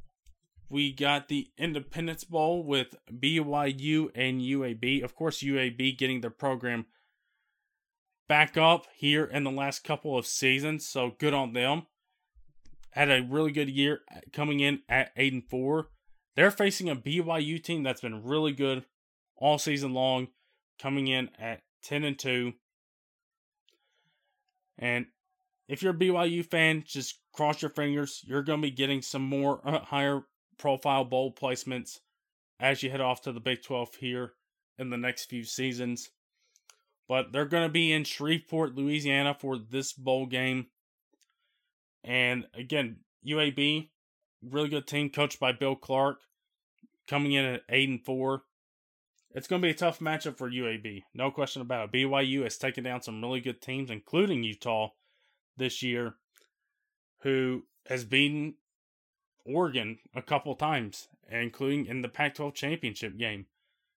[0.70, 5.04] we got the Independence Bowl with BYU and UAB.
[5.04, 6.86] Of course, UAB getting their program
[8.32, 11.82] back up here in the last couple of seasons, so good on them.
[12.92, 15.90] Had a really good year coming in at 8 and 4.
[16.38, 18.86] They're facing a BYU team that's been really good
[19.36, 20.30] all season long,
[20.82, 22.54] coming in at 10 and 2.
[24.80, 25.08] And
[25.68, 28.22] if you're a BYU fan, just cross your fingers.
[28.26, 30.22] You're going to be getting some more uh, higher
[30.58, 32.00] profile bowl placements
[32.62, 34.36] as you head off to the Big 12 here
[34.78, 36.12] in the next few seasons.
[37.12, 40.68] But they're going to be in Shreveport, Louisiana for this bowl game.
[42.06, 43.90] And again, UAB,
[44.42, 46.22] really good team coached by Bill Clark,
[47.10, 48.44] coming in at 8 and 4.
[49.36, 51.92] It's going to be a tough matchup for UAB, no question about it.
[51.92, 54.92] BYU has taken down some really good teams, including Utah
[55.58, 56.16] this year,
[57.24, 58.54] who has beaten
[59.46, 63.48] Oregon a couple times, including in the Pac 12 championship game.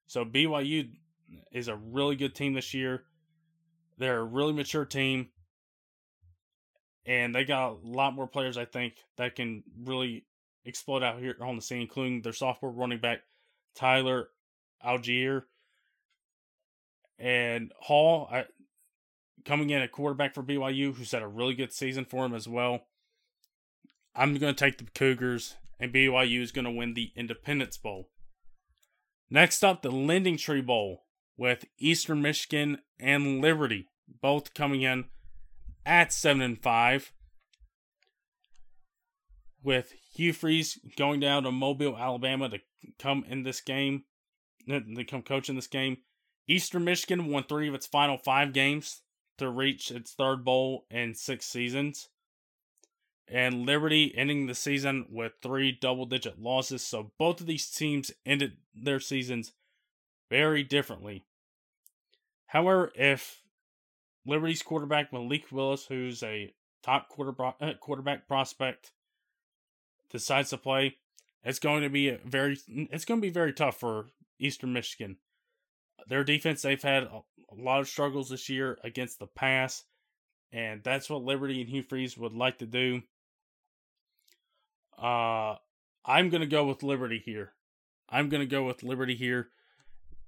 [0.08, 0.96] So BYU
[1.52, 3.04] is a really good team this year.
[3.98, 5.28] They're a really mature team.
[7.06, 10.24] And they got a lot more players, I think, that can really
[10.64, 13.20] explode out here on the scene, including their sophomore running back,
[13.74, 14.28] Tyler
[14.84, 15.42] Allgeier.
[17.18, 18.46] And Hall, I,
[19.44, 22.48] coming in at quarterback for BYU, who's had a really good season for him as
[22.48, 22.86] well.
[24.14, 28.08] I'm going to take the Cougars, and BYU is going to win the Independence Bowl.
[29.28, 31.03] Next up, the Lending Tree Bowl
[31.36, 33.88] with Eastern Michigan and Liberty,
[34.20, 35.06] both coming in
[35.84, 37.12] at seven and five.
[39.62, 42.58] With Hugh Freeze going down to Mobile, Alabama to
[42.98, 44.04] come in this game,
[44.70, 45.98] uh, to come coach in this game.
[46.46, 49.00] Eastern Michigan won three of its final five games
[49.38, 52.08] to reach its third bowl in six seasons.
[53.26, 56.86] And Liberty ending the season with three double digit losses.
[56.86, 59.52] So both of these teams ended their seasons
[60.34, 61.22] very differently.
[62.46, 63.40] However, if
[64.26, 68.90] Liberty's quarterback Malik Willis, who's a top quarterback uh, quarterback prospect,
[70.10, 70.96] decides to play,
[71.44, 74.06] it's going to be very it's going to be very tough for
[74.40, 75.18] Eastern Michigan.
[76.08, 77.20] Their defense they've had a,
[77.56, 79.84] lot of struggles this year against the pass,
[80.52, 83.02] and that's what Liberty and Hugh Freeze would like to do.
[85.00, 85.54] Uh,
[86.04, 87.52] I'm going to go with Liberty here.
[88.08, 89.50] I'm going to go with Liberty here.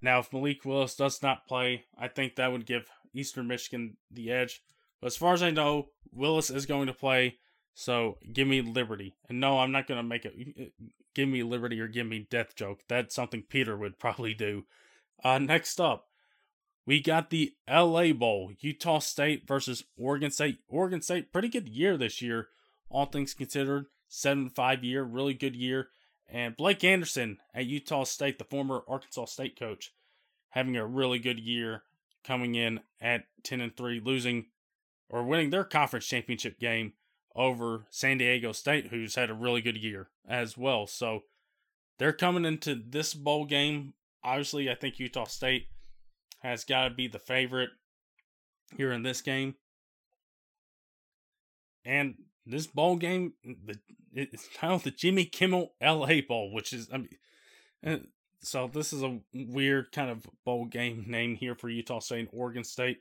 [0.00, 4.30] Now, if Malik Willis does not play, I think that would give Eastern Michigan the
[4.30, 4.62] edge.
[5.00, 7.36] But as far as I know, Willis is going to play.
[7.74, 9.16] So give me Liberty.
[9.28, 10.72] And no, I'm not going to make it
[11.14, 12.80] give me Liberty or give me death joke.
[12.88, 14.64] That's something Peter would probably do.
[15.24, 16.06] Uh, next up,
[16.86, 20.58] we got the LA Bowl, Utah State versus Oregon State.
[20.68, 22.48] Oregon State, pretty good year this year,
[22.88, 23.86] all things considered.
[24.08, 25.88] 7 5 year, really good year.
[26.28, 29.92] And Blake Anderson at Utah State, the former Arkansas State coach,
[30.50, 31.82] having a really good year
[32.24, 34.46] coming in at 10 and 3, losing
[35.08, 36.94] or winning their conference championship game
[37.36, 40.86] over San Diego State, who's had a really good year as well.
[40.86, 41.22] So
[41.98, 43.94] they're coming into this bowl game.
[44.24, 45.68] Obviously, I think Utah State
[46.40, 47.70] has got to be the favorite
[48.76, 49.54] here in this game.
[51.84, 53.78] And this bowl game, the
[54.12, 57.08] it's titled the Jimmy Kimmel LA Bowl, which is I mean,
[57.84, 57.96] uh,
[58.40, 62.28] so this is a weird kind of bowl game name here for Utah State and
[62.32, 62.98] Oregon State.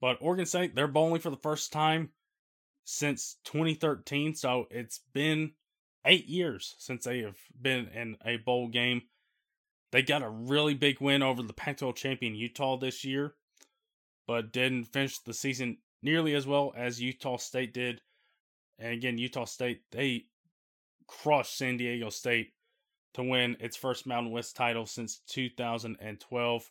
[0.00, 2.10] But Oregon State, they're bowling for the first time
[2.84, 5.52] since 2013, so it's been
[6.04, 9.02] eight years since they have been in a bowl game.
[9.92, 13.34] They got a really big win over the Pac 12 champion Utah this year,
[14.26, 18.00] but didn't finish the season nearly as well as Utah State did.
[18.78, 20.26] And again, Utah State, they
[21.06, 22.52] crushed San Diego State
[23.14, 26.70] to win its first Mountain West title since 2012.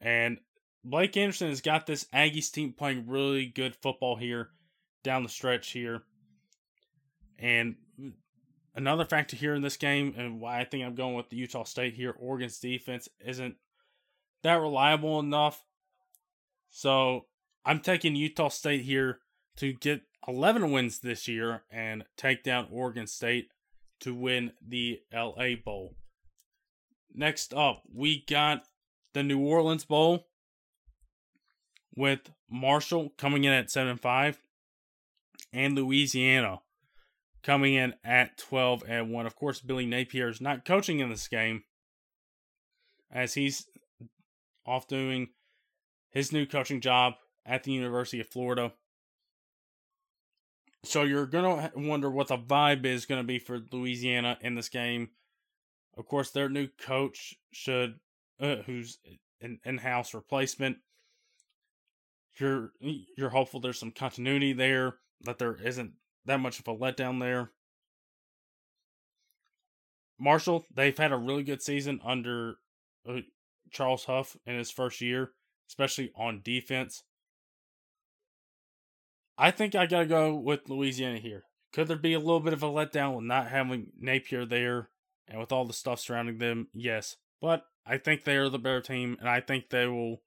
[0.00, 0.38] And
[0.84, 4.48] Blake Anderson has got this Aggies team playing really good football here
[5.02, 6.02] down the stretch here.
[7.38, 7.76] And
[8.74, 11.64] another factor here in this game, and why I think I'm going with the Utah
[11.64, 13.56] State here, Oregon's defense isn't
[14.42, 15.62] that reliable enough.
[16.70, 17.26] So
[17.68, 19.18] I'm taking Utah State here
[19.58, 23.50] to get 11 wins this year and take down Oregon State
[24.00, 25.94] to win the LA Bowl.
[27.12, 28.62] Next up, we got
[29.12, 30.28] the New Orleans Bowl
[31.94, 34.40] with Marshall coming in at 7 5
[35.52, 36.60] and Louisiana
[37.42, 39.26] coming in at 12 and 1.
[39.26, 41.64] Of course, Billy Napier is not coaching in this game
[43.12, 43.66] as he's
[44.64, 45.28] off doing
[46.08, 47.12] his new coaching job
[47.46, 48.72] at the University of Florida.
[50.84, 54.54] So you're going to wonder what the vibe is going to be for Louisiana in
[54.54, 55.10] this game.
[55.96, 57.98] Of course, their new coach should,
[58.40, 58.98] uh, who's
[59.40, 60.78] an in-house replacement.
[62.38, 65.94] You're you're hopeful there's some continuity there, that there isn't
[66.26, 67.50] that much of a letdown there.
[70.20, 72.58] Marshall, they've had a really good season under
[73.08, 73.20] uh,
[73.72, 75.32] Charles Huff in his first year,
[75.68, 77.02] especially on defense.
[79.38, 81.44] I think I got to go with Louisiana here.
[81.72, 84.88] Could there be a little bit of a letdown with not having Napier there
[85.28, 86.66] and with all the stuff surrounding them?
[86.74, 87.16] Yes.
[87.40, 90.22] But I think they are the better team, and I think they will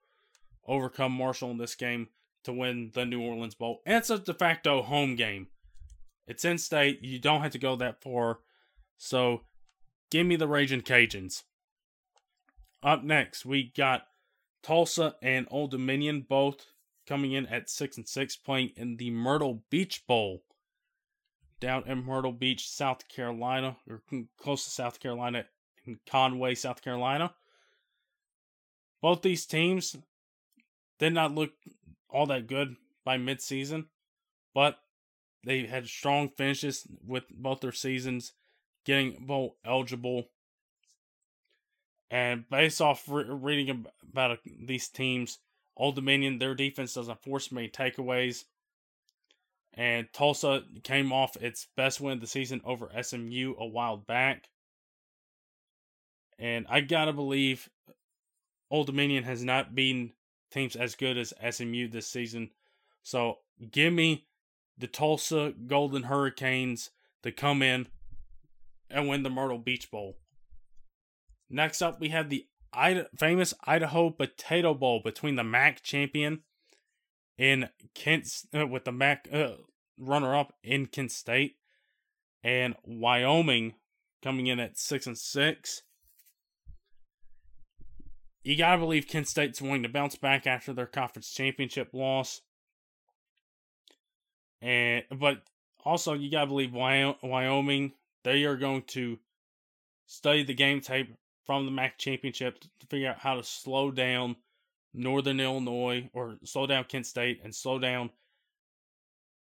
[0.66, 2.08] overcome Marshall in this game
[2.46, 3.82] to win the New Orleans Bowl.
[3.86, 5.48] And it's a de facto home game.
[6.26, 7.04] It's in state.
[7.04, 8.40] You don't have to go that far.
[8.98, 9.42] So
[10.10, 11.44] give me the Raging Cajuns.
[12.82, 14.04] Up next, we got
[14.64, 16.66] Tulsa and Old Dominion both
[17.12, 20.44] coming in at six and six, playing in the Myrtle Beach Bowl
[21.60, 24.02] down in Myrtle Beach, South Carolina, or
[24.38, 25.44] close to South Carolina,
[25.86, 27.34] in Conway, South Carolina.
[29.02, 29.98] Both these teams
[31.00, 31.52] did not look
[32.10, 33.88] all that good by midseason,
[34.54, 34.78] but
[35.44, 38.32] they had strong finishes with both their seasons,
[38.86, 40.30] getting bowl eligible.
[42.10, 45.40] And based off re- reading about uh, these teams,
[45.82, 48.44] Old Dominion, their defense doesn't force many takeaways.
[49.74, 54.50] And Tulsa came off its best win of the season over SMU a while back.
[56.38, 57.68] And I gotta believe
[58.70, 60.14] Old Dominion has not beaten
[60.52, 62.52] teams as good as SMU this season.
[63.02, 63.40] So
[63.72, 64.28] give me
[64.78, 66.92] the Tulsa Golden Hurricanes
[67.24, 67.88] to come in
[68.88, 70.20] and win the Myrtle Beach Bowl.
[71.50, 72.46] Next up, we have the
[73.18, 76.42] famous Idaho Potato Bowl between the MAC champion
[77.38, 79.54] in Kent uh, with the MAC uh,
[79.98, 81.58] runner up in Kent State
[82.44, 83.74] and Wyoming
[84.22, 85.82] coming in at 6 and 6.
[88.44, 92.42] You got to believe Kent State's willing to bounce back after their conference championship loss.
[94.62, 95.42] And but
[95.84, 99.18] also you got to believe Wyoming they are going to
[100.06, 104.36] study the game tape from the MAC championship to figure out how to slow down
[104.94, 108.10] Northern Illinois or slow down Kent State and slow down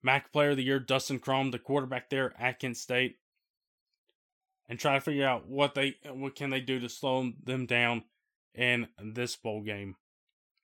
[0.03, 3.17] MAC Player of the Year Dustin Crum, the quarterback there at Kent State,
[4.69, 8.05] and try to figure out what they what can they do to slow them down
[8.55, 9.97] in this bowl game.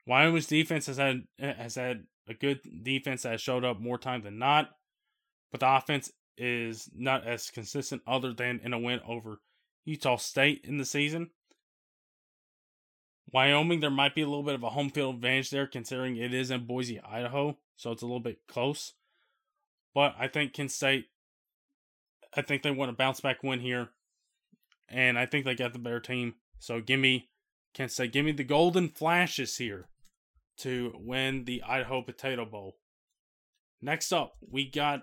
[0.07, 4.23] Wyoming's defense has had has had a good defense that has showed up more time
[4.23, 4.71] than not,
[5.51, 9.41] but the offense is not as consistent other than in a win over
[9.85, 11.31] Utah State in the season.
[13.33, 16.33] Wyoming, there might be a little bit of a home field advantage there considering it
[16.33, 18.93] is in Boise, Idaho, so it's a little bit close.
[19.95, 21.07] But I think Kent State,
[22.37, 23.89] I think they want a bounce back win here,
[24.89, 26.35] and I think they got the better team.
[26.59, 27.29] So give me
[27.75, 29.89] Kent State, give me the Golden Flashes here
[30.59, 32.77] to win the Idaho Potato Bowl.
[33.83, 35.03] Next up, we got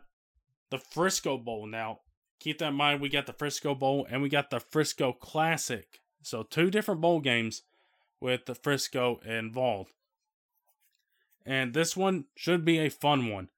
[0.69, 1.67] the Frisco Bowl.
[1.67, 1.99] Now,
[2.41, 2.99] keep that in mind.
[2.99, 5.99] We got the Frisco Bowl and we got the Frisco Classic.
[6.23, 7.63] So, two different bowl games
[8.19, 9.93] with the Frisco involved.
[11.45, 13.49] And this one should be a fun one.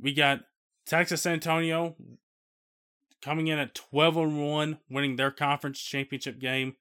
[0.00, 0.40] We got
[0.86, 1.96] Texas Antonio
[3.20, 6.76] coming in at 12 and 1, winning their conference championship game.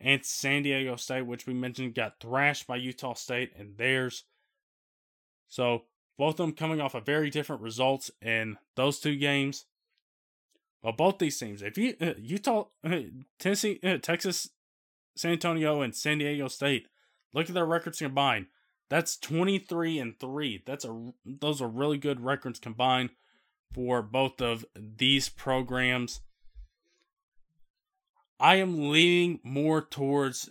[0.00, 4.24] And San Diego State, which we mentioned, got thrashed by Utah State and theirs.
[5.48, 5.84] So
[6.16, 9.64] both of them coming off of very different results in those two games.
[10.82, 13.00] But both these teams, if you uh, Utah, uh,
[13.38, 14.50] Tennessee, uh, Texas,
[15.16, 16.86] San Antonio, and San Diego State,
[17.34, 18.46] look at their records combined.
[18.88, 20.62] That's twenty three and three.
[20.64, 23.10] That's a those are really good records combined
[23.74, 26.20] for both of these programs.
[28.40, 30.48] I am leaning more towards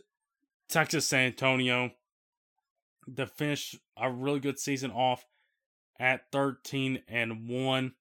[0.67, 1.91] Texas San Antonio
[3.15, 5.25] to finish a really good season off
[5.99, 7.93] at 13 and 1.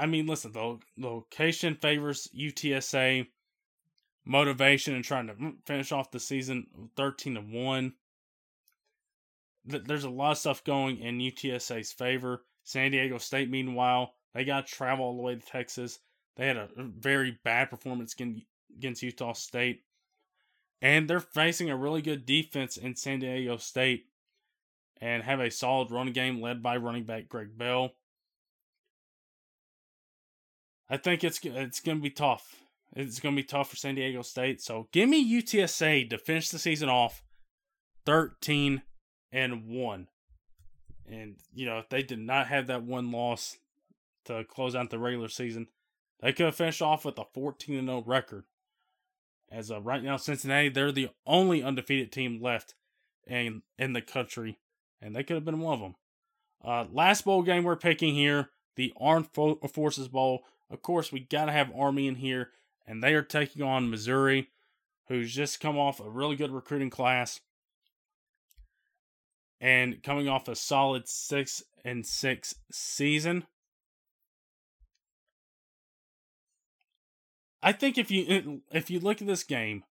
[0.00, 3.26] I mean, listen, the location favors UTSA
[4.24, 7.92] motivation and trying to mm, finish off the season 13 and 1.
[9.66, 12.44] There's a lot of stuff going in UTSA's favor.
[12.64, 15.98] San Diego State, meanwhile, they got to travel all the way to Texas.
[16.36, 19.82] They had a very bad performance against Utah State.
[20.80, 24.06] And they're facing a really good defense in San Diego State
[24.98, 27.92] and have a solid running game led by running back Greg Bell.
[30.90, 32.56] I think it's it's going to be tough.
[32.94, 34.60] It's going to be tough for San Diego State.
[34.60, 37.22] So give me UTSA to finish the season off
[38.04, 38.82] 13
[39.30, 40.08] and 1.
[41.08, 43.58] And, you know, if they did not have that one loss
[44.24, 45.68] to close out the regular season,
[46.20, 48.44] they could have finished off with a 14 0 record.
[49.52, 52.74] As of right now, Cincinnati, they're the only undefeated team left
[53.26, 54.58] in, in the country
[55.00, 55.94] and they could have been one of them.
[56.62, 60.42] Uh, last bowl game we're picking here, the Armed Forces Bowl.
[60.70, 62.50] Of course, we got to have Army in here,
[62.86, 64.48] and they are taking on Missouri,
[65.08, 67.40] who's just come off a really good recruiting class
[69.60, 73.44] and coming off a solid six and six season.
[77.62, 79.84] I think if you if you look at this game,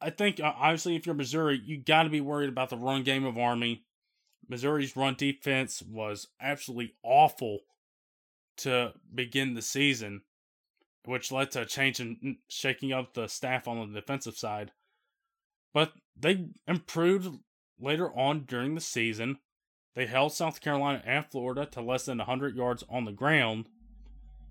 [0.00, 3.02] I think uh, obviously if you're Missouri, you got to be worried about the run
[3.02, 3.84] game of Army.
[4.48, 7.60] Missouri's run defense was absolutely awful
[8.58, 10.22] to begin the season,
[11.04, 14.72] which led to a change in mm, shaking up the staff on the defensive side.
[15.72, 17.38] But they improved
[17.80, 19.38] later on during the season.
[19.94, 23.68] They held South Carolina and Florida to less than 100 yards on the ground.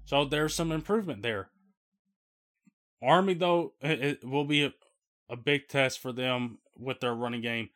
[0.05, 1.49] So there's some improvement there.
[3.01, 4.73] Army, though, it will be
[5.29, 7.69] a big test for them with their running game.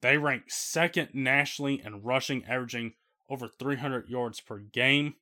[0.00, 2.94] They rank second nationally in rushing, averaging
[3.28, 5.14] over 300 yards per game.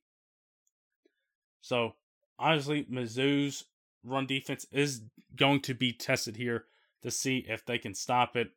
[1.63, 1.95] So,
[2.37, 3.63] honestly, Mizzou's
[4.03, 5.01] run defense is
[5.33, 6.65] going to be tested here
[7.01, 8.51] to see if they can stop it.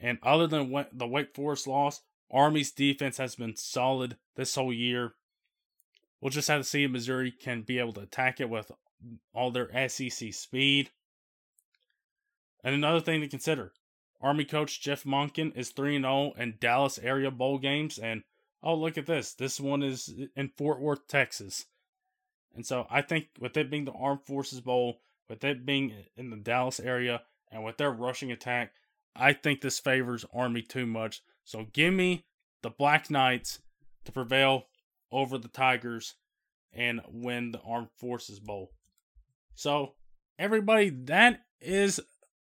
[0.00, 5.12] And other than the Wake Forest loss, Army's defense has been solid this whole year.
[6.20, 8.72] We'll just have to see if Missouri can be able to attack it with
[9.32, 10.90] all their SEC speed.
[12.64, 13.72] And another thing to consider
[14.20, 17.98] Army coach Jeff Monken is 3 0 in Dallas area bowl games.
[17.98, 18.24] And
[18.64, 19.32] oh, look at this.
[19.32, 21.66] This one is in Fort Worth, Texas.
[22.54, 26.30] And so I think with it being the Armed Forces Bowl, with it being in
[26.30, 28.72] the Dallas area, and with their rushing attack,
[29.14, 31.22] I think this favors Army too much.
[31.44, 32.24] So give me
[32.62, 33.60] the Black Knights
[34.04, 34.64] to prevail
[35.12, 36.14] over the Tigers
[36.72, 38.70] and win the Armed Forces Bowl.
[39.54, 39.94] So,
[40.38, 42.00] everybody, that is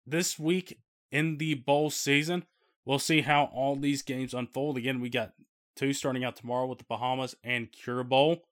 [0.06, 0.80] this week
[1.10, 2.44] in the bowl season.
[2.84, 4.76] We'll see how all these games unfold.
[4.76, 5.32] Again, we got
[5.76, 8.42] two starting out tomorrow with the Bahamas and Cure Bowl.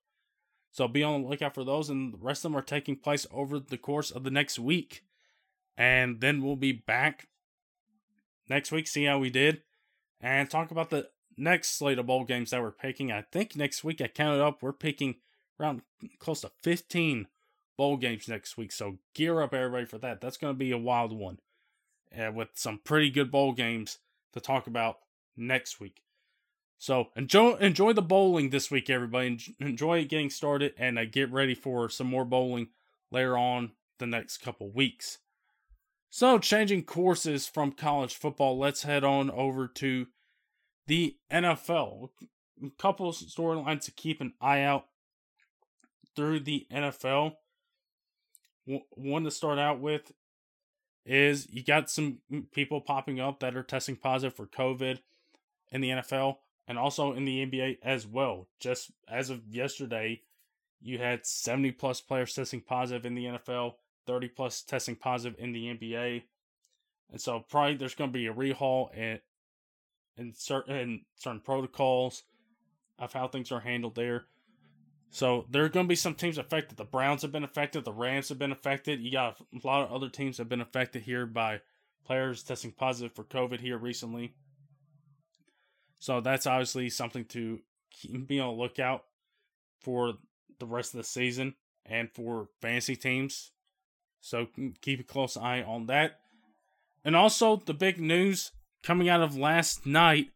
[0.71, 3.25] So be on the lookout for those, and the rest of them are taking place
[3.31, 5.03] over the course of the next week.
[5.77, 7.27] And then we'll be back
[8.49, 9.61] next week, see how we did,
[10.19, 13.11] and talk about the next slate of bowl games that we're picking.
[13.11, 15.15] I think next week I counted up, we're picking
[15.59, 15.81] around
[16.19, 17.27] close to 15
[17.77, 18.71] bowl games next week.
[18.71, 20.21] So gear up, everybody, for that.
[20.21, 21.39] That's going to be a wild one
[22.17, 23.99] uh, with some pretty good bowl games
[24.33, 24.99] to talk about
[25.37, 26.03] next week.
[26.79, 29.37] So enjoy enjoy the bowling this week, everybody.
[29.59, 32.69] Enjoy getting started and uh, get ready for some more bowling
[33.11, 35.17] later on the next couple weeks.
[36.09, 40.07] So changing courses from college football, let's head on over to
[40.87, 42.11] the NFL.
[42.63, 44.85] A couple storylines to keep an eye out
[46.15, 47.33] through the NFL.
[48.91, 50.13] One to start out with
[51.05, 52.19] is you got some
[52.53, 54.99] people popping up that are testing positive for COVID
[55.73, 56.37] in the NFL
[56.69, 58.47] and also in the NBA as well.
[58.59, 60.21] Just as of yesterday,
[60.79, 63.73] you had 70 plus players testing positive in the NFL,
[64.05, 66.21] 30 plus testing positive in the NBA.
[67.11, 69.19] And so probably there's going to be a rehaul and
[70.15, 72.23] in certain certain protocols
[72.99, 74.25] of how things are handled there.
[75.09, 76.77] So there are going to be some teams affected.
[76.77, 77.83] The Browns have been affected.
[77.83, 78.99] The Rams have been affected.
[79.01, 81.61] You got a lot of other teams have been affected here by
[82.05, 84.35] players testing positive for COVID here recently.
[85.99, 87.59] So that's obviously something to
[88.25, 89.03] be on the lookout
[89.81, 90.13] for
[90.59, 93.51] the rest of the season and for fantasy teams.
[94.21, 94.47] So
[94.81, 96.19] keep a close eye on that.
[97.03, 98.51] And also the big news
[98.83, 100.31] coming out of last night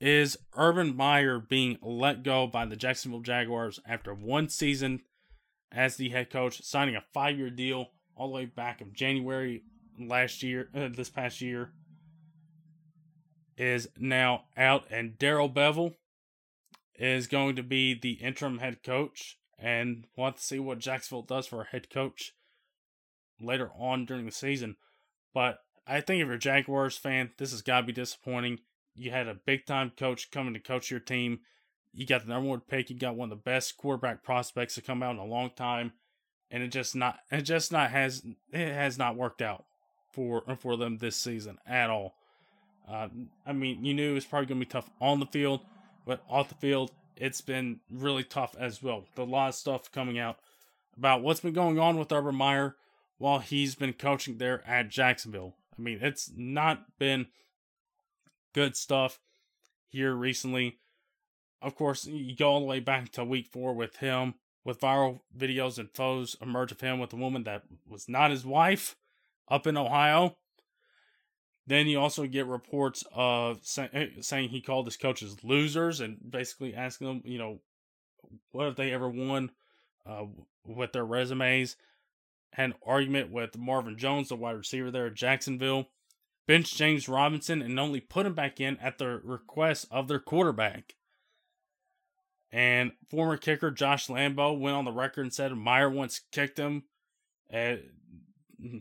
[0.00, 5.02] is Urban Meyer being let go by the Jacksonville Jaguars after one season
[5.72, 9.62] as the head coach, signing a five year deal all the way back of January
[9.98, 11.70] last year, uh, this past year,
[13.56, 15.94] is now out, and Darrell Bevell
[16.98, 21.46] is going to be the interim head coach, and want to see what Jacksonville does
[21.46, 22.34] for a head coach
[23.40, 24.76] later on during the season.
[25.34, 28.60] But I think if you're a Jaguars fan, this has got to be disappointing.
[28.94, 31.40] You had a big time coach coming to coach your team.
[31.92, 32.90] You got the number one pick.
[32.90, 35.92] You got one of the best quarterback prospects to come out in a long time,
[36.50, 39.64] and it just not it just not has it has not worked out
[40.12, 42.14] for for them this season at all.
[42.88, 43.08] Uh,
[43.44, 45.60] I mean, you knew it was probably going to be tough on the field,
[46.04, 49.00] but off the field, it's been really tough as well.
[49.00, 50.38] With a lot of stuff coming out
[50.96, 52.76] about what's been going on with Urban Meyer
[53.18, 55.54] while he's been coaching there at Jacksonville.
[55.78, 57.26] I mean, it's not been
[58.54, 59.20] good stuff
[59.88, 60.78] here recently.
[61.62, 64.34] Of course, you go all the way back to week four with him,
[64.64, 68.44] with viral videos and photos emerge of him with a woman that was not his
[68.44, 68.96] wife
[69.48, 70.36] up in Ohio.
[71.66, 76.18] Then you also get reports of say, eh, saying he called his coaches losers and
[76.28, 77.60] basically asking them, you know,
[78.52, 79.50] what have they ever won
[80.06, 80.24] uh,
[80.64, 81.76] with their resumes.
[82.52, 85.88] Had an argument with Marvin Jones, the wide receiver there at Jacksonville.
[86.46, 90.94] Bench James Robinson and only put him back in at the request of their quarterback.
[92.52, 96.84] And former kicker Josh Lambo went on the record and said Meyer once kicked him
[97.50, 97.80] and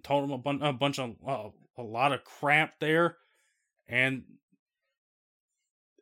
[0.04, 3.18] told him a, bun- a bunch of uh, a lot of crap there,
[3.88, 4.24] and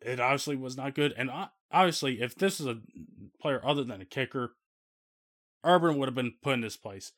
[0.02, 1.14] it obviously was not good.
[1.18, 1.30] And
[1.72, 2.80] obviously, if this is a
[3.42, 4.54] player other than a kicker,
[5.64, 7.14] Urban would have been put in this place.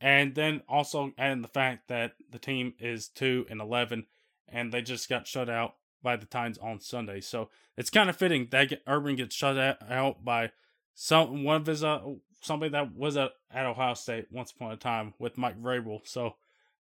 [0.00, 4.06] And then also adding the fact that the team is two and eleven,
[4.48, 7.20] and they just got shut out by the Titans on Sunday.
[7.20, 10.50] So it's kind of fitting that Urban gets shut out by
[10.94, 12.00] some one of his uh,
[12.40, 16.00] somebody that was at, at Ohio State once upon a time with Mike Vrabel.
[16.04, 16.34] So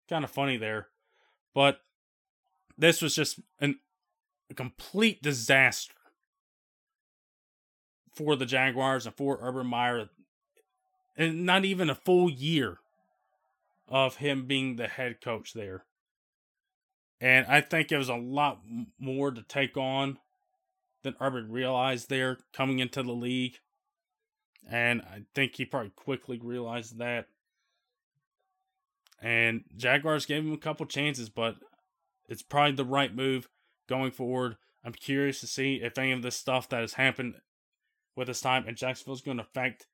[0.09, 0.87] kind of funny there.
[1.53, 1.81] But
[2.77, 3.79] this was just an,
[4.49, 5.93] a complete disaster
[8.13, 10.09] for the Jaguars and for Urban Meyer.
[11.17, 12.79] And not even a full year
[13.87, 15.83] of him being the head coach there.
[17.19, 18.61] And I think it was a lot
[18.97, 20.17] more to take on
[21.03, 23.57] than Urban realized there coming into the league.
[24.69, 27.27] And I think he probably quickly realized that.
[29.21, 31.55] And Jaguars gave him a couple chances, but
[32.27, 33.47] it's probably the right move
[33.87, 34.55] going forward.
[34.83, 37.35] I'm curious to see if any of this stuff that has happened
[38.15, 39.87] with his time in Jacksonville is going to affect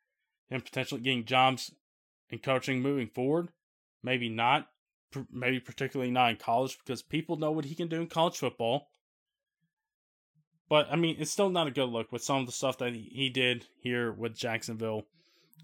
[0.50, 1.74] him potentially getting jobs
[2.30, 3.50] in coaching moving forward.
[4.02, 4.68] Maybe not.
[5.32, 8.88] Maybe particularly not in college because people know what he can do in college football.
[10.70, 12.94] But I mean, it's still not a good look with some of the stuff that
[12.94, 15.04] he, did here with Jacksonville.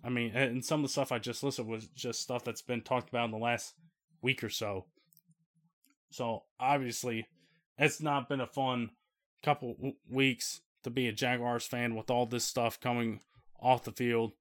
[0.03, 2.81] I mean, and some of the stuff I just listed was just stuff that's been
[2.81, 3.73] talked about in the last
[4.21, 4.85] week or so.
[6.11, 7.27] So obviously,
[7.77, 8.91] it's not been a fun
[9.41, 13.21] couple weeks to be a Jaguars fan with all this stuff coming
[13.59, 14.33] off the field.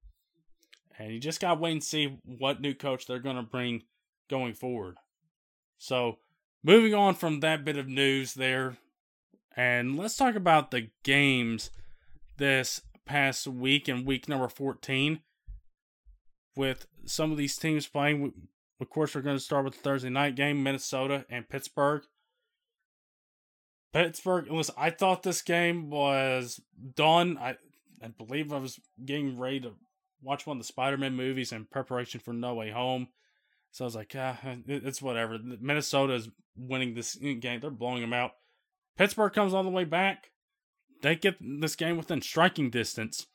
[0.98, 3.84] And you just got to wait and see what new coach they're going to bring
[4.28, 4.96] going forward.
[5.78, 6.18] So,
[6.62, 8.76] moving on from that bit of news there,
[9.56, 11.70] and let's talk about the games
[12.36, 15.20] this past week and week number 14
[16.56, 18.32] with some of these teams playing.
[18.80, 22.02] Of course, we're going to start with the Thursday night game Minnesota and Pittsburgh.
[23.92, 26.60] Pittsburgh, listen, I thought this game was
[26.94, 27.36] done.
[27.38, 27.56] I,
[28.02, 29.72] I believe I was getting ready to
[30.22, 33.08] watch one of the Spider Man movies in preparation for No Way Home.
[33.70, 35.38] So I was like, ah, it's whatever.
[35.60, 37.60] Minnesota is winning this game.
[37.60, 38.32] They're blowing them out.
[38.96, 40.30] Pittsburgh comes all the way back.
[41.02, 43.26] They get this game within striking distance.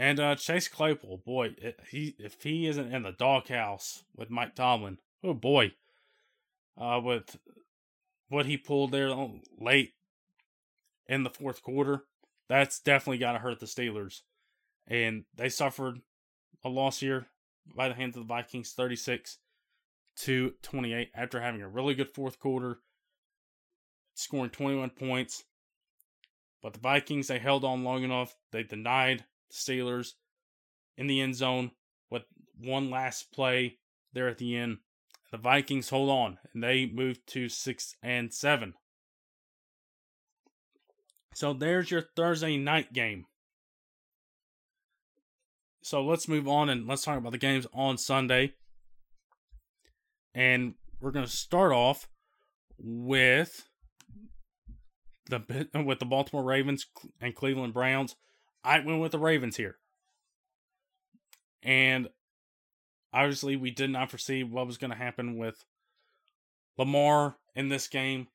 [0.00, 1.56] And uh, Chase Claypool, boy,
[1.90, 5.72] he if he isn't in the doghouse with Mike Tomlin, oh boy,
[6.80, 7.36] uh, with
[8.28, 9.12] what he pulled there
[9.58, 9.94] late
[11.08, 12.04] in the fourth quarter,
[12.48, 14.20] that's definitely got to hurt the Steelers.
[14.86, 16.00] And they suffered
[16.64, 17.26] a loss here
[17.74, 19.38] by the hands of the Vikings, 36
[20.20, 22.78] to 28, after having a really good fourth quarter,
[24.14, 25.42] scoring 21 points.
[26.62, 28.36] But the Vikings, they held on long enough.
[28.52, 30.12] They denied Steelers
[30.96, 31.70] in the end zone
[32.10, 32.22] with
[32.58, 33.78] one last play
[34.12, 34.78] there at the end.
[35.30, 38.74] The Vikings hold on and they move to six and seven.
[41.34, 43.26] So there's your Thursday night game.
[45.82, 48.54] So let's move on and let's talk about the games on Sunday.
[50.34, 52.08] And we're going to start off
[52.78, 53.68] with
[55.28, 56.86] the with the Baltimore Ravens
[57.20, 58.16] and Cleveland Browns.
[58.64, 59.76] I went with the Ravens here.
[61.62, 62.08] And
[63.12, 65.64] obviously, we did not foresee what was going to happen with
[66.76, 68.28] Lamar in this game.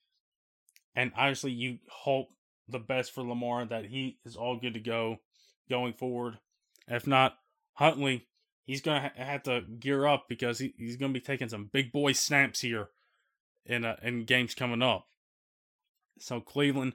[0.95, 2.29] And obviously, you hope
[2.67, 5.17] the best for Lamar that he is all good to go
[5.69, 6.37] going forward.
[6.87, 7.37] If not,
[7.73, 8.27] Huntley,
[8.65, 11.49] he's going to ha- have to gear up because he, he's going to be taking
[11.49, 12.89] some big boy snaps here
[13.65, 15.07] in, uh, in games coming up.
[16.19, 16.93] So, Cleveland,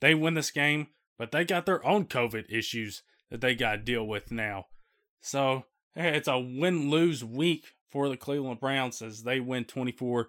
[0.00, 0.88] they win this game,
[1.18, 4.66] but they got their own COVID issues that they got to deal with now.
[5.20, 5.64] So,
[5.94, 10.28] it's a win lose week for the Cleveland Browns as they win 24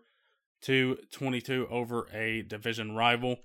[0.62, 3.38] to 22 over a division rival.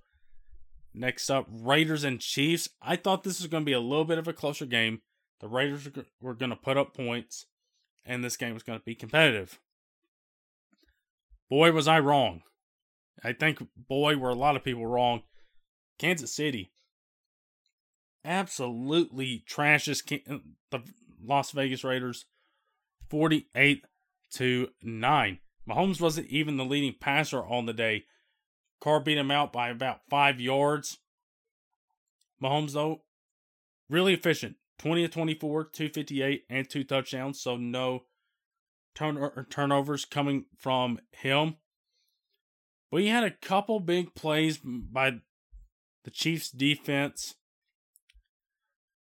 [0.95, 2.69] Next up, Raiders and Chiefs.
[2.81, 5.01] I thought this was going to be a little bit of a closer game.
[5.41, 5.89] The Raiders
[6.21, 7.47] were going to put up points,
[8.05, 9.59] and this game was going to be competitive.
[11.51, 12.43] Boy, was I wrong.
[13.25, 15.23] I think, boy, were a lot of people wrong.
[15.99, 16.73] Kansas City
[18.25, 20.39] absolutely trashes uh,
[20.71, 20.81] the
[21.25, 22.27] Las Vegas Raiders
[23.11, 23.85] 48
[24.35, 25.39] to 9.
[25.69, 28.05] Mahomes wasn't even the leading passer on the day.
[28.81, 30.99] Carr beat him out by about five yards.
[32.43, 33.03] Mahomes, though,
[33.89, 34.57] really efficient.
[34.79, 37.41] 20 to 24, 258, and two touchdowns.
[37.41, 38.03] So no
[38.95, 41.57] turn- uh, turnovers coming from him.
[42.91, 45.21] But he had a couple big plays by
[46.05, 47.37] the Chiefs defense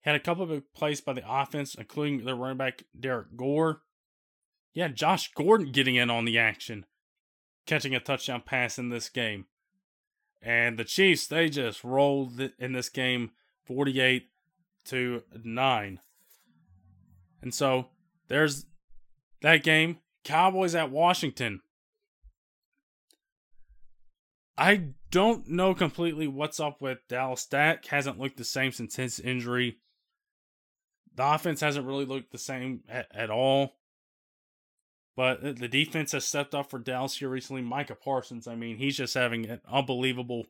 [0.04, 3.80] had a couple of plays by the offense, including their running back Derrick Gore.
[4.74, 6.84] Yeah, Josh Gordon getting in on the action,
[7.66, 9.46] catching a touchdown pass in this game.
[10.42, 13.30] And the Chiefs, they just rolled in this game
[13.64, 14.28] 48
[14.86, 16.00] to 9.
[17.40, 17.86] And so
[18.28, 18.66] there's
[19.40, 19.98] that game.
[20.22, 21.60] Cowboys at Washington.
[24.56, 27.46] I don't know completely what's up with Dallas.
[27.46, 29.78] Dak hasn't looked the same since his injury.
[31.14, 33.76] The offense hasn't really looked the same at, at all.
[35.16, 37.62] But the defense has stepped up for Dallas here recently.
[37.62, 40.46] Micah Parsons, I mean, he's just having an unbelievable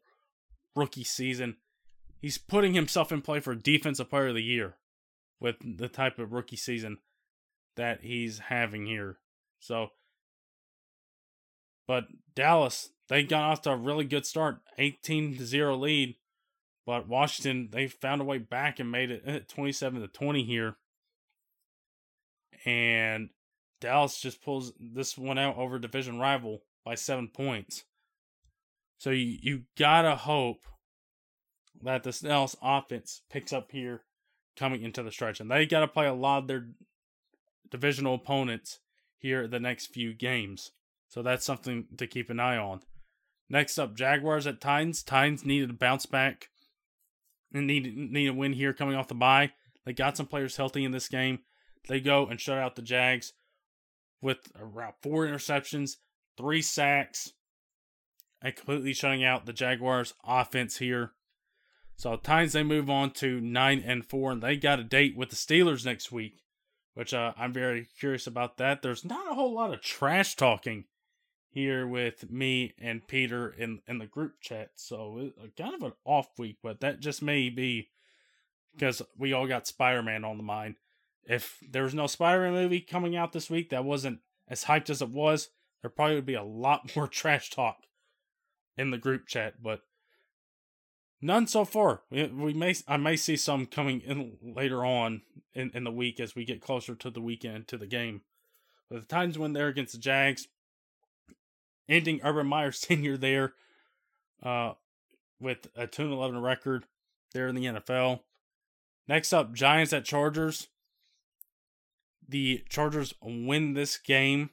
[0.75, 1.57] rookie season.
[2.23, 4.77] He's putting himself in play for Defensive Player of the Year
[5.39, 6.99] with the type of rookie season
[7.77, 9.19] that he's having here.
[9.61, 9.91] So
[11.87, 12.05] But
[12.35, 16.17] Dallas, they got off to a really good start, 18 to 0 lead.
[16.87, 20.77] But Washington, they found a way back and made it uh, 27 to 20 here.
[22.67, 23.31] And
[23.81, 27.85] Dallas just pulls this one out over division rival by seven points.
[28.99, 30.65] So you, you gotta hope
[31.83, 34.03] that the Dallas offense picks up here
[34.57, 35.41] coming into the stretch.
[35.41, 36.69] And they gotta play a lot of their
[37.71, 38.81] divisional opponents
[39.19, 40.73] here the next few games.
[41.09, 42.81] So that's something to keep an eye on.
[43.49, 45.03] Next up, Jaguars at Titans.
[45.03, 46.49] Titans needed to bounce back
[47.55, 49.53] and need need a win here coming off the bye.
[49.87, 51.41] They got some players healthy in this game.
[51.89, 53.33] They go and shut out the Jags
[54.21, 55.97] with around four interceptions,
[56.37, 57.33] three sacks,
[58.43, 61.13] and completely shutting out the Jaguars' offense here.
[61.97, 65.31] So Titans they move on to nine and four, and they got a date with
[65.31, 66.43] the Steelers next week,
[66.95, 68.83] which uh, I'm very curious about that.
[68.83, 70.87] There's not a whole lot of trash talking
[71.55, 75.93] here with me and Peter in in the group chat, so uh, kind of an
[76.05, 77.89] off week, but that just may be
[78.77, 80.77] because we all got Spider Man on the mind
[81.27, 85.01] if there was no Spider-Man movie coming out this week that wasn't as hyped as
[85.01, 85.49] it was,
[85.81, 87.85] there probably would be a lot more trash talk
[88.77, 89.81] in the group chat, but
[91.21, 92.03] none so far.
[92.11, 95.23] We, we may I may see some coming in later on
[95.55, 98.23] in, in the week as we get closer to the weekend to the game.
[98.91, 100.49] But the Titans win there against the Jags,
[101.89, 103.55] ending Urban Meyer's tenure there,
[104.43, 104.73] uh,
[105.41, 106.85] with a 2 11 record
[107.33, 108.21] there in the NFL.
[109.07, 110.69] Next up, Giants at Chargers
[112.29, 114.51] the Chargers win this game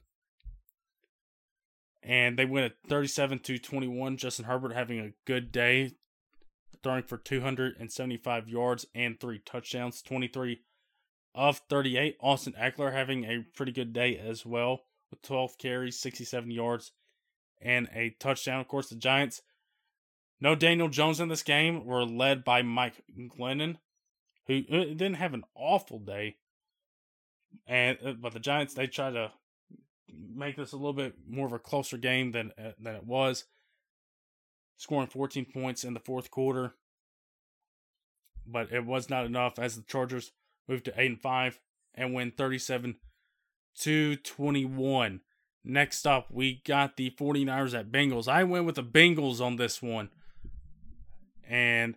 [2.04, 4.18] and they win at 37 to 21.
[4.18, 5.92] Justin Herbert having a good day,
[6.82, 10.62] throwing for 275 yards and three touchdowns, 23
[11.36, 12.18] of 38.
[12.20, 16.92] Austin Ekeler having a pretty good day as well with 12 carries, 67 yards,
[17.62, 18.60] and a touchdown.
[18.60, 19.42] Of course, the Giants,
[20.40, 23.78] no Daniel Jones in this game, were led by Mike Glennon,
[24.48, 26.38] who uh, didn't have an awful day
[27.68, 29.32] and uh, but the Giants they tried to
[30.12, 33.46] make this a little bit more of a closer game than uh, than it was,
[34.78, 36.74] scoring 14 points in the fourth quarter.
[38.46, 40.32] But it was not enough as the Chargers
[40.68, 41.60] moved to 8 and 5
[41.94, 42.96] and win 37
[43.82, 45.22] to 21.
[45.64, 48.28] Next up, we got the 49ers at Bengals.
[48.28, 50.10] I went with the Bengals on this one.
[51.48, 51.96] And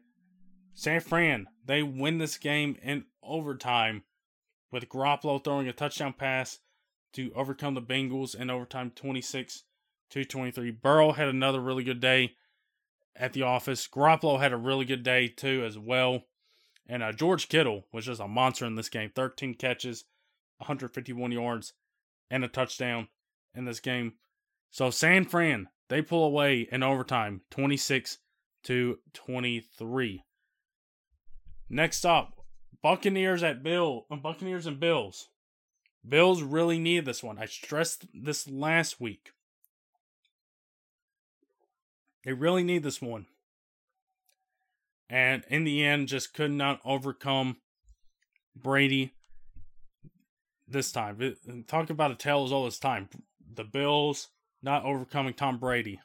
[0.74, 4.02] San Fran, they win this game in overtime
[4.70, 6.58] with Garoppolo throwing a touchdown pass
[7.14, 9.62] to overcome the Bengals in overtime 26
[10.10, 10.70] to 23.
[10.72, 12.34] Burrow had another really good day
[13.16, 13.86] at the office.
[13.86, 16.24] Garoppolo had a really good day too as well.
[16.86, 19.10] And uh, George Kittle was just a monster in this game.
[19.14, 20.04] 13 catches,
[20.58, 21.72] 151 yards,
[22.30, 23.08] and a touchdown
[23.54, 24.14] in this game.
[24.70, 28.18] So San Fran, they pull away in overtime 26
[28.64, 30.24] to 23.
[31.68, 32.44] Next up,
[32.82, 35.28] Buccaneers at Bill, uh, Buccaneers and Bills.
[36.06, 37.38] Bills really need this one.
[37.38, 39.30] I stressed this last week.
[42.24, 43.26] They really need this one.
[45.08, 47.56] And in the end, just could not overcome
[48.56, 49.14] Brady
[50.66, 51.36] this time.
[51.66, 53.08] Talk about a tale as old as time.
[53.54, 54.28] The Bills
[54.62, 56.00] not overcoming Tom Brady.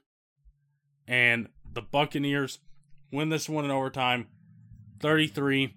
[1.08, 2.60] And the Buccaneers
[3.12, 4.28] win this one in overtime
[5.00, 5.74] 33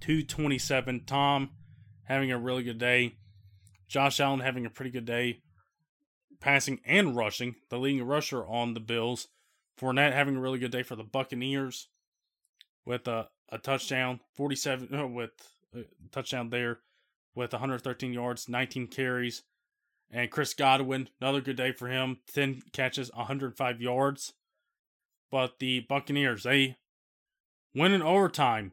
[0.00, 1.04] 227.
[1.06, 1.50] Tom
[2.04, 3.16] having a really good day.
[3.88, 5.40] Josh Allen having a pretty good day,
[6.40, 9.28] passing and rushing, the leading rusher on the Bills.
[9.80, 11.88] Fournette having a really good day for the Buccaneers
[12.84, 15.30] with a, a touchdown, 47 uh, with
[15.74, 16.80] a touchdown there
[17.34, 19.42] with 113 yards, 19 carries.
[20.10, 24.32] And Chris Godwin, another good day for him, 10 catches, 105 yards.
[25.30, 26.76] But the Buccaneers, they
[27.74, 28.72] win in overtime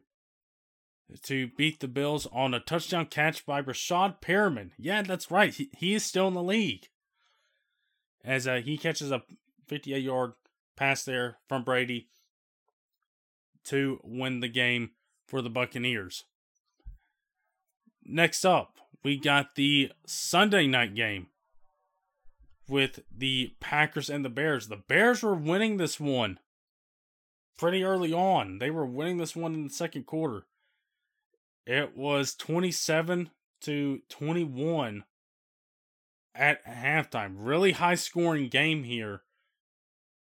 [1.22, 4.70] to beat the Bills on a touchdown catch by Rashad Perriman.
[4.78, 5.52] Yeah, that's right.
[5.52, 6.88] He, he is still in the league.
[8.24, 9.22] As uh, he catches a
[9.68, 10.32] 58 yard
[10.76, 12.08] pass there from Brady
[13.64, 14.90] to win the game
[15.26, 16.24] for the Buccaneers.
[18.04, 21.28] Next up, we got the Sunday night game
[22.68, 24.66] with the Packers and the Bears.
[24.66, 26.40] The Bears were winning this one
[27.56, 28.58] pretty early on.
[28.58, 30.46] They were winning this one in the second quarter.
[31.64, 33.30] It was 27
[33.60, 35.04] to 21
[36.34, 37.36] at halftime.
[37.36, 39.20] Really high scoring game here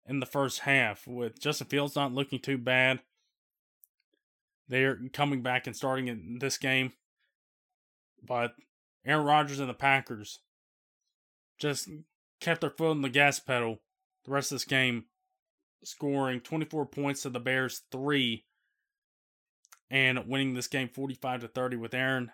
[0.05, 2.99] in the first half with Justin Fields not looking too bad.
[4.67, 6.91] They're coming back and starting in this game.
[8.21, 8.55] But
[9.05, 10.39] Aaron Rodgers and the Packers
[11.59, 11.89] just
[12.41, 13.79] kept their foot on the gas pedal
[14.25, 15.05] the rest of this game,
[15.83, 18.45] scoring 24 points to the Bears, three,
[19.89, 22.31] and winning this game 45 to 30 with Aaron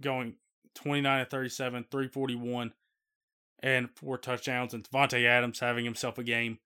[0.00, 0.34] going
[0.74, 2.72] 29 to 37, 341,
[3.62, 6.58] and four touchdowns, and Davante Adams having himself a game,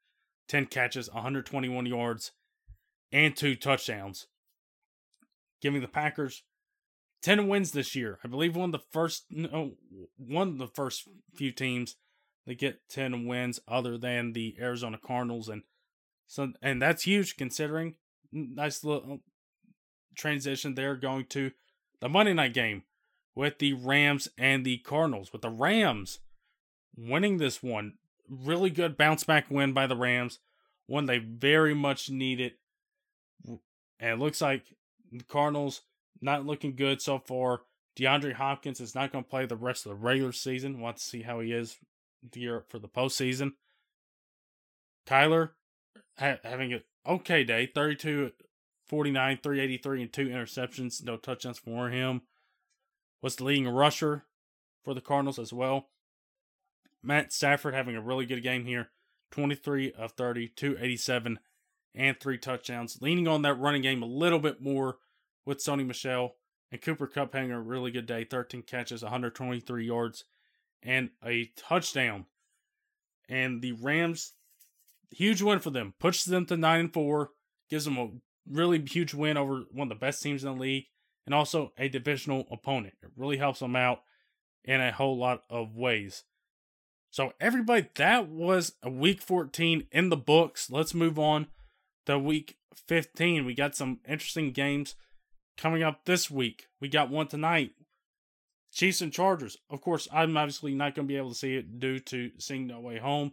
[0.48, 2.32] 10 catches, 121 yards,
[3.12, 4.26] and two touchdowns,
[5.60, 6.42] giving the Packers
[7.22, 8.18] 10 wins this year.
[8.22, 9.72] I believe one of the first no,
[10.16, 11.96] one of the first few teams
[12.46, 15.62] that get 10 wins other than the Arizona Cardinals and
[16.26, 17.96] so and that's huge considering
[18.32, 19.20] nice little
[20.16, 21.52] transition there going to
[22.00, 22.82] the Monday night game
[23.34, 25.32] with the Rams and the Cardinals.
[25.32, 26.20] With the Rams
[26.96, 27.94] winning this one,
[28.28, 30.40] really good bounce back win by the Rams,
[30.86, 32.52] one they very much needed.
[33.46, 34.64] And it looks like
[35.12, 35.82] the Cardinals
[36.20, 37.62] not looking good so far.
[37.98, 40.80] DeAndre Hopkins is not going to play the rest of the regular season.
[40.80, 41.78] Want to see how he is
[42.24, 43.52] up for the postseason.
[45.06, 45.50] Kyler
[46.18, 48.32] ha- having an okay day 32
[48.86, 51.02] 49, 383, and two interceptions.
[51.02, 52.22] No touchdowns for him.
[53.22, 54.24] Was the leading rusher
[54.84, 55.88] for the Cardinals as well.
[57.02, 58.90] Matt Stafford having a really good game here
[59.32, 61.38] 23 of 30, 287,
[61.94, 62.98] and three touchdowns.
[63.00, 64.98] Leaning on that running game a little bit more
[65.46, 66.34] with Sony Michel.
[66.70, 70.24] And Cooper Kupp having a really good day 13 catches, 123 yards,
[70.82, 72.26] and a touchdown.
[73.28, 74.34] And the Rams,
[75.10, 75.94] huge win for them.
[76.00, 77.30] Pushes them to 9 and 4,
[77.70, 78.10] gives them a
[78.50, 80.86] really huge win over one of the best teams in the league,
[81.24, 82.94] and also a divisional opponent.
[83.02, 84.00] It really helps them out
[84.64, 86.24] in a whole lot of ways.
[87.10, 90.68] So, everybody, that was a week 14 in the books.
[90.68, 91.46] Let's move on
[92.06, 93.44] to week 15.
[93.44, 94.96] We got some interesting games
[95.56, 96.66] coming up this week.
[96.80, 97.72] We got one tonight.
[98.72, 99.56] Chiefs and Chargers.
[99.70, 102.66] Of course, I'm obviously not going to be able to see it due to seeing
[102.66, 103.32] No Way Home,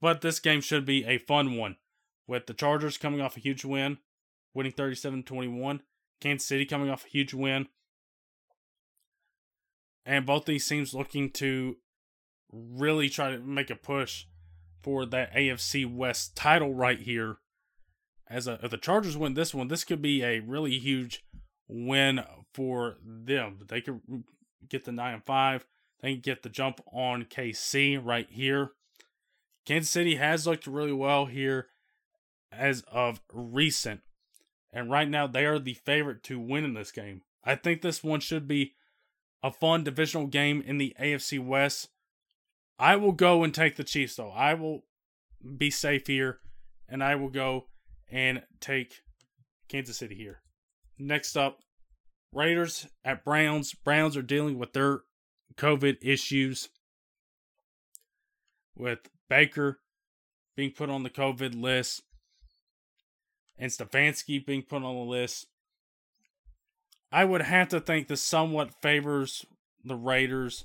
[0.00, 1.76] but this game should be a fun one.
[2.26, 3.98] With the Chargers coming off a huge win,
[4.54, 5.82] winning 37 21.
[6.20, 7.68] Kansas City coming off a huge win.
[10.06, 11.76] And both these teams looking to
[12.52, 14.24] really try to make a push
[14.82, 17.38] for that AFC West title right here.
[18.28, 21.24] As a, if the Chargers win this one, this could be a really huge
[21.68, 22.22] win
[22.52, 23.60] for them.
[23.68, 24.00] They could
[24.68, 25.66] get the 9 and 5.
[26.00, 28.72] They can get the jump on KC right here.
[29.66, 31.68] Kansas City has looked really well here
[32.52, 34.00] as of recent.
[34.72, 37.22] And right now, they are the favorite to win in this game.
[37.44, 38.74] I think this one should be
[39.42, 41.88] a fun divisional game in the AFC West.
[42.78, 44.30] I will go and take the Chiefs, though.
[44.30, 44.84] I will
[45.56, 46.38] be safe here,
[46.88, 47.66] and I will go
[48.10, 49.00] and take
[49.68, 50.40] Kansas City here.
[50.98, 51.58] Next up,
[52.32, 53.74] Raiders at Browns.
[53.74, 55.00] Browns are dealing with their
[55.56, 56.68] COVID issues
[58.76, 59.80] with Baker
[60.56, 62.02] being put on the COVID list
[63.58, 65.46] and Stefanski being put on the list.
[67.12, 69.46] I would have to think this somewhat favors
[69.84, 70.64] the Raiders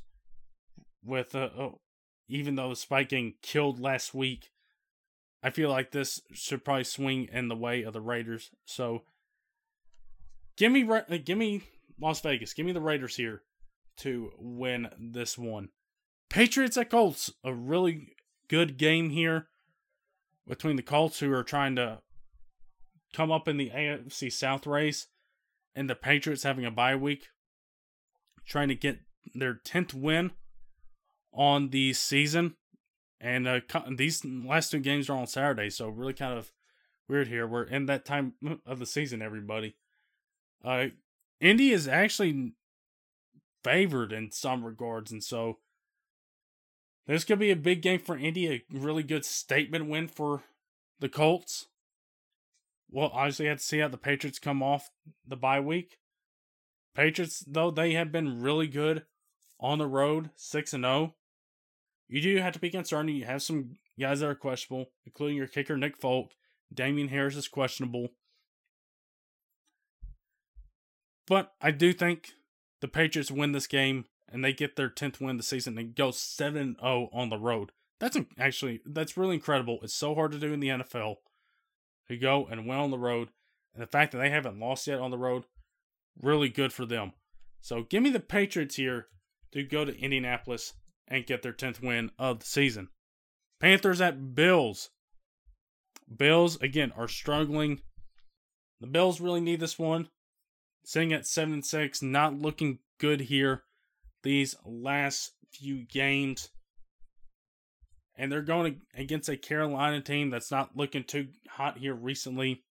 [1.03, 1.79] with uh, oh,
[2.27, 4.49] even though Spike getting killed last week.
[5.41, 8.51] I feel like this should probably swing in the way of the Raiders.
[8.65, 9.03] So
[10.57, 11.63] give me uh, give me
[11.99, 12.53] Las Vegas.
[12.53, 13.41] Give me the Raiders here
[13.97, 15.69] to win this one.
[16.29, 18.15] Patriots at Colts, a really
[18.47, 19.47] good game here
[20.47, 21.99] between the Colts who are trying to
[23.13, 25.07] come up in the AFC South race
[25.75, 27.27] and the Patriots having a bye week,
[28.45, 28.99] trying to get
[29.33, 30.31] their 10th win
[31.31, 32.55] on the season.
[33.21, 33.59] And uh,
[33.95, 36.51] these last two games are on Saturday, so really kind of
[37.07, 37.45] weird here.
[37.45, 38.33] We're in that time
[38.65, 39.75] of the season, everybody.
[40.63, 40.87] Uh,
[41.41, 42.53] Indy is actually
[43.63, 45.57] favored in some regards, and so
[47.07, 50.43] this could be a big game for Indy, a really good statement win for
[50.99, 51.67] the Colts.
[52.91, 54.91] Well, obviously, had to see how the Patriots come off
[55.27, 55.97] the bye week.
[56.95, 59.05] Patriots, though, they have been really good
[59.59, 61.15] on the road, 6 and 0.
[62.09, 63.11] You do have to be concerned.
[63.11, 66.31] You have some guys that are questionable, including your kicker, Nick Folk.
[66.73, 68.09] Damien Harris is questionable.
[71.27, 72.31] But I do think
[72.81, 75.95] the Patriots win this game and they get their 10th win of the season and
[75.95, 77.71] go 7 0 on the road.
[77.99, 79.79] That's actually, that's really incredible.
[79.83, 81.17] It's so hard to do in the NFL
[82.07, 83.29] to go and win on the road.
[83.73, 85.43] And the fact that they haven't lost yet on the road,
[86.19, 87.13] really good for them.
[87.61, 89.07] So give me the Patriots here
[89.51, 90.73] to go to Indianapolis
[91.09, 92.89] and get their 10th win of the season.
[93.59, 94.91] Panthers at Bills.
[96.15, 97.81] Bills, again, are struggling.
[98.79, 100.09] The Bills really need this one.
[100.85, 103.63] Sitting at 7 and 6, not looking good here
[104.23, 106.49] these last few games.
[108.15, 112.63] and they're going against a Carolina team that's not looking too hot here recently,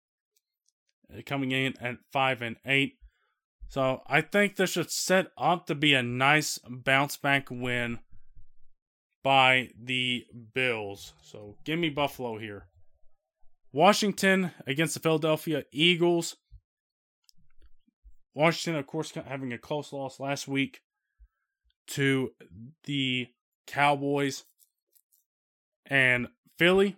[1.11, 2.99] uh, coming in at five and eight.
[3.69, 8.01] So I think this should set up to be a nice bounce back win
[9.23, 11.15] by the Bills.
[11.23, 12.67] So give me Buffalo here.
[13.73, 16.37] Washington against the Philadelphia Eagles.
[18.35, 20.81] Washington, of course, having a close loss last week
[21.89, 22.33] to
[22.85, 23.29] the
[23.67, 24.45] Cowboys.
[25.87, 26.97] And Philly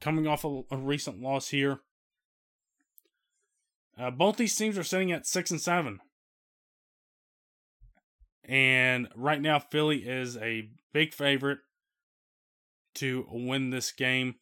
[0.00, 1.80] coming off a, a recent loss here.
[3.98, 6.00] Uh, both these teams are sitting at six and seven.
[8.50, 11.60] And right now, Philly is a big favorite
[12.96, 14.34] to win this game.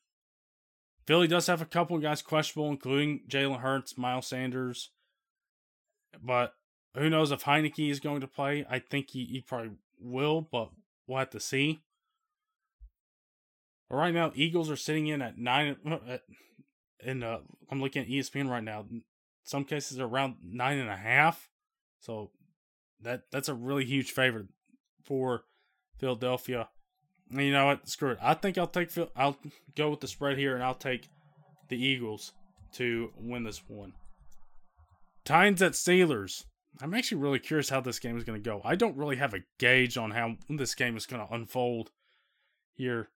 [1.06, 4.92] Philly does have a couple of guys questionable, including Jalen Hurts, Miles Sanders.
[6.22, 6.54] But
[6.96, 8.64] who knows if Heinicke is going to play?
[8.70, 10.70] I think he, he probably will, but
[11.06, 11.80] we'll have to see.
[13.90, 15.76] But right now, Eagles are sitting in at nine.
[17.04, 17.40] And uh,
[17.70, 18.86] I'm looking at ESPN right now.
[18.90, 19.02] In
[19.44, 21.50] some cases, around nine and a half.
[22.00, 22.30] So
[23.02, 24.46] that that's a really huge favor
[25.04, 25.42] for
[25.98, 26.68] Philadelphia.
[27.30, 27.88] And you know what?
[27.88, 28.18] Screw it.
[28.22, 28.90] I think I'll take.
[29.16, 29.38] I'll
[29.76, 31.08] go with the spread here, and I'll take
[31.68, 32.32] the Eagles
[32.74, 33.92] to win this one.
[35.24, 36.44] Titans at Steelers.
[36.80, 38.60] I'm actually really curious how this game is going to go.
[38.64, 41.90] I don't really have a gauge on how this game is going to unfold
[42.74, 43.08] here.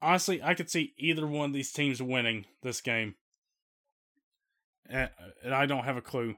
[0.00, 3.16] Honestly, I could see either one of these teams winning this game.
[4.88, 5.10] And
[5.50, 6.36] I don't have a clue.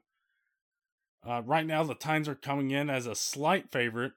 [1.27, 4.13] Uh, right now, the Titans are coming in as a slight favorite.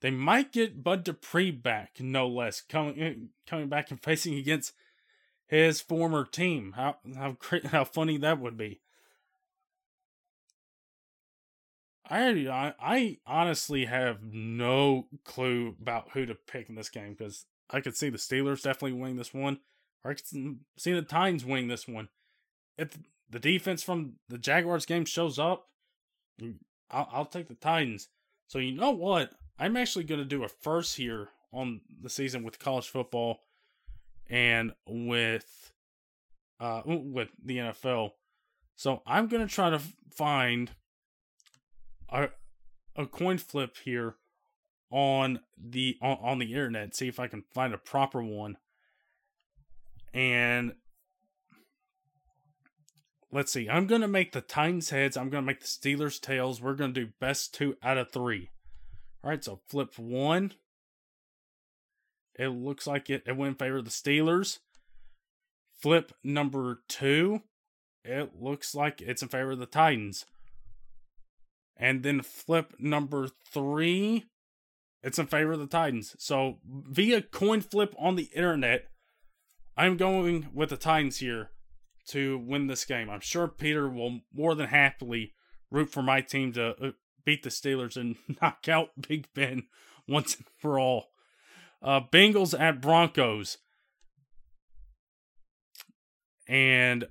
[0.00, 3.14] They might get Bud Dupree back, no less, coming eh,
[3.46, 4.72] coming back and facing against
[5.46, 6.72] his former team.
[6.76, 8.80] How how how funny that would be.
[12.06, 17.80] I, I honestly have no clue about who to pick in this game because I
[17.80, 19.60] could see the Steelers definitely winning this one,
[20.04, 20.26] or I could
[20.76, 22.08] see the Titans winning this one.
[22.76, 22.98] If
[23.30, 25.68] the defense from the Jaguars game shows up,
[26.90, 28.08] I'll, I'll take the Titans.
[28.46, 29.32] So you know what?
[29.58, 33.40] I'm actually going to do a first here on the season with college football
[34.28, 35.72] and with
[36.60, 38.10] uh with the NFL.
[38.76, 39.80] So I'm going to try to
[40.10, 40.72] find
[42.08, 42.28] a,
[42.96, 44.16] a coin flip here
[44.90, 48.56] on the on, on the internet see if I can find a proper one
[50.12, 50.72] and
[53.34, 53.68] let's see.
[53.68, 55.16] I'm gonna make the Titans heads.
[55.16, 56.62] I'm gonna make the Steelers tails.
[56.62, 58.50] We're gonna do best two out of three.
[59.22, 60.52] All right so flip one.
[62.36, 64.60] It looks like it, it went in favor of the Steelers.
[65.82, 67.42] Flip number two.
[68.04, 70.26] It looks like it's in favor of the Titans.
[71.76, 74.26] And then flip number three,
[75.02, 76.14] it's in favor of the Titans.
[76.18, 78.90] So via coin flip on the internet,
[79.76, 81.50] I'm going with the Titans here
[82.08, 83.08] to win this game.
[83.10, 85.32] I'm sure Peter will more than happily
[85.70, 86.90] root for my team to uh,
[87.24, 89.64] beat the Steelers and knock out Big Ben
[90.08, 91.06] once and for all.
[91.82, 93.58] Uh, Bengals at Broncos.
[96.46, 97.06] And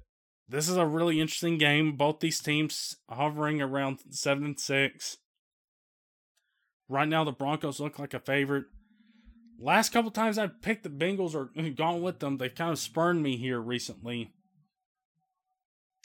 [0.47, 1.95] this is a really interesting game.
[1.95, 5.17] Both these teams hovering around seven and six.
[6.87, 8.65] Right now, the Broncos look like a favorite.
[9.59, 13.23] Last couple times I've picked the Bengals or gone with them, they've kind of spurned
[13.23, 14.33] me here recently.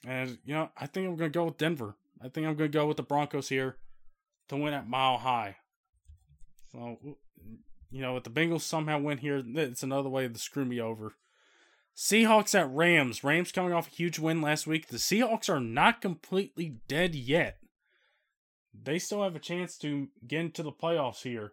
[0.07, 1.97] And, you know, I think I'm going to go with Denver.
[2.23, 3.77] I think I'm going to go with the Broncos here
[4.49, 5.57] to win at Mile High.
[6.73, 6.99] So,
[7.91, 11.15] you know, if the Bengals somehow win here, it's another way to screw me over.
[11.97, 13.25] Seahawks at Rams.
[13.25, 14.89] Rams coming off a huge win last week.
[14.89, 17.59] The Seahawks are not completely dead yet.
[18.73, 21.53] They still have a chance to get into the playoffs here.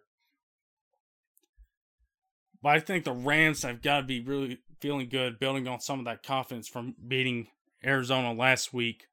[2.62, 5.98] But I think the Rams have got to be really feeling good, building on some
[5.98, 7.48] of that confidence from beating
[7.86, 9.06] Arizona last week.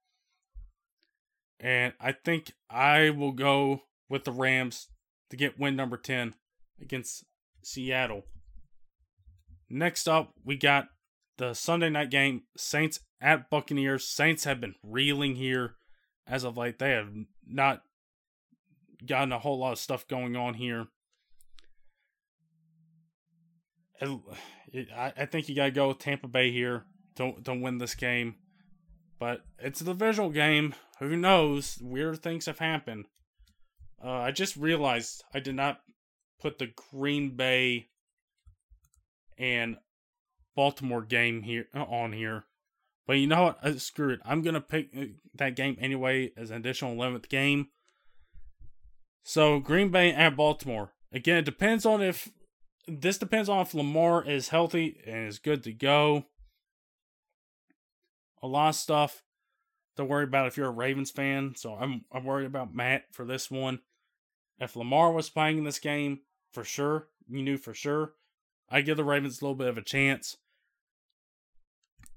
[1.60, 4.90] And I think I will go with the Rams
[5.30, 6.34] to get win number 10
[6.82, 7.24] against
[7.64, 8.24] Seattle.
[9.70, 10.88] Next up, we got
[11.38, 14.08] the Sunday night game, Saints at Buccaneers.
[14.08, 15.76] Saints have been reeling here
[16.28, 16.80] as of late.
[16.80, 17.10] They have
[17.48, 17.84] not
[19.06, 20.88] gotten a whole lot of stuff going on here.
[24.02, 26.84] I think you got to go with Tampa Bay here
[27.16, 28.36] to, to win this game.
[29.24, 30.76] But it's the visual game.
[31.00, 31.78] Who knows?
[31.82, 33.06] Weird things have happened.
[34.04, 35.80] Uh, I just realized I did not
[36.42, 37.88] put the Green Bay
[39.38, 39.78] and
[40.58, 42.44] Baltimore game here uh, on here.
[43.08, 43.66] But you know what?
[43.66, 44.20] Uh, screw it.
[44.26, 45.06] I'm gonna pick uh,
[45.36, 47.68] that game anyway as an additional eleventh game.
[49.24, 50.92] So Green Bay at Baltimore.
[51.14, 52.28] Again, it depends on if
[52.90, 56.26] this depends on if Lamar is healthy and is good to go.
[58.44, 59.24] A lot of stuff
[59.96, 61.54] to worry about if you're a Ravens fan.
[61.56, 63.80] So I'm I'm worried about Matt for this one.
[64.60, 66.20] If Lamar was playing in this game,
[66.52, 68.14] for sure, you knew for sure,
[68.70, 70.38] I give the Ravens a little bit of a chance.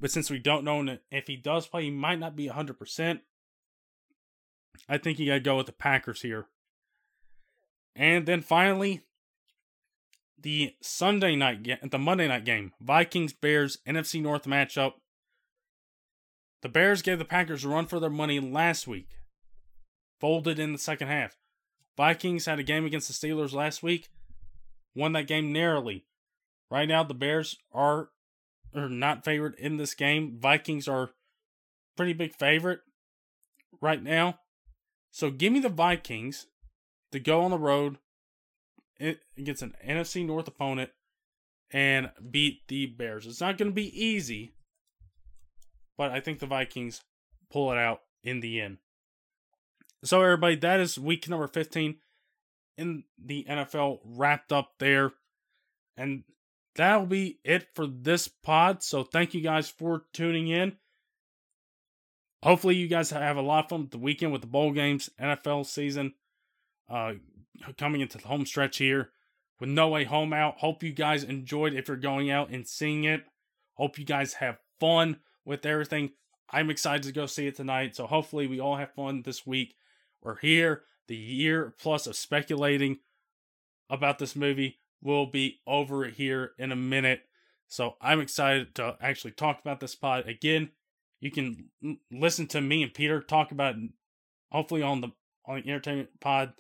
[0.01, 3.21] But since we don't know if he does play, he might not be 100%.
[4.89, 6.47] I think you got to go with the Packers here.
[7.95, 9.03] And then finally,
[10.39, 14.93] the Sunday night game, the Monday night game, Vikings Bears NFC North matchup.
[16.63, 19.11] The Bears gave the Packers a run for their money last week,
[20.21, 21.37] folded in the second half.
[21.97, 24.09] Vikings had a game against the Steelers last week,
[24.95, 26.07] won that game narrowly.
[26.71, 28.09] Right now, the Bears are,
[28.75, 30.39] are not favored in this game.
[30.39, 31.11] Vikings are
[31.97, 32.81] pretty big favorite
[33.81, 34.41] right now.
[35.11, 36.47] So give me the Vikings
[37.13, 37.99] to go on the road
[39.01, 40.91] against an NFC North opponent
[41.71, 43.27] and beat the Bears.
[43.27, 44.53] It's not going to be easy,
[45.97, 47.03] but I think the Vikings
[47.51, 48.79] pull it out in the end.
[50.05, 51.97] So, everybody, that is week number 15
[52.77, 55.13] in the NFL wrapped up there.
[55.97, 56.25] And
[56.75, 58.83] that'll be it for this pod.
[58.83, 60.77] So, thank you guys for tuning in.
[62.43, 65.11] Hopefully, you guys have a lot of fun with the weekend with the bowl games,
[65.21, 66.15] NFL season
[66.89, 67.15] uh,
[67.79, 69.11] coming into the home stretch here
[69.59, 70.59] with No Way Home out.
[70.59, 73.25] Hope you guys enjoyed if you're going out and seeing it.
[73.75, 75.17] Hope you guys have fun
[75.47, 76.11] with everything.
[76.51, 77.97] I'm excited to go see it tonight.
[77.97, 79.75] So hopefully we all have fun this week.
[80.23, 80.83] We're here.
[81.09, 82.99] The year plus of speculating
[83.89, 87.23] about this movie will be over here in a minute.
[87.69, 90.71] So I'm excited to actually talk about this pod again
[91.21, 91.71] you can
[92.11, 93.91] listen to me and Peter talk about it,
[94.51, 95.09] hopefully on the
[95.47, 96.53] on the entertainment pod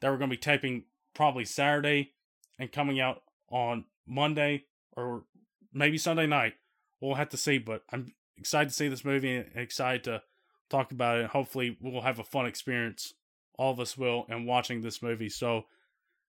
[0.00, 0.84] that we're going to be taping
[1.14, 2.12] probably Saturday
[2.58, 4.64] and coming out on Monday
[4.96, 5.24] or
[5.72, 6.54] maybe Sunday night.
[7.02, 10.22] We'll have to see, but I'm excited to see this movie and excited to
[10.70, 11.26] talk about it.
[11.26, 13.12] Hopefully, we'll have a fun experience.
[13.58, 15.28] All of us will, and watching this movie.
[15.28, 15.64] So,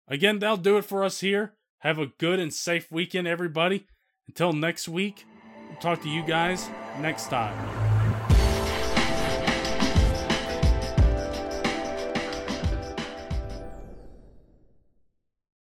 [0.07, 1.53] again, that'll do it for us here.
[1.79, 3.87] Have a good and safe weekend, everybody.
[4.27, 5.25] Until next week
[5.79, 6.69] talk to you guys
[6.99, 7.92] next time.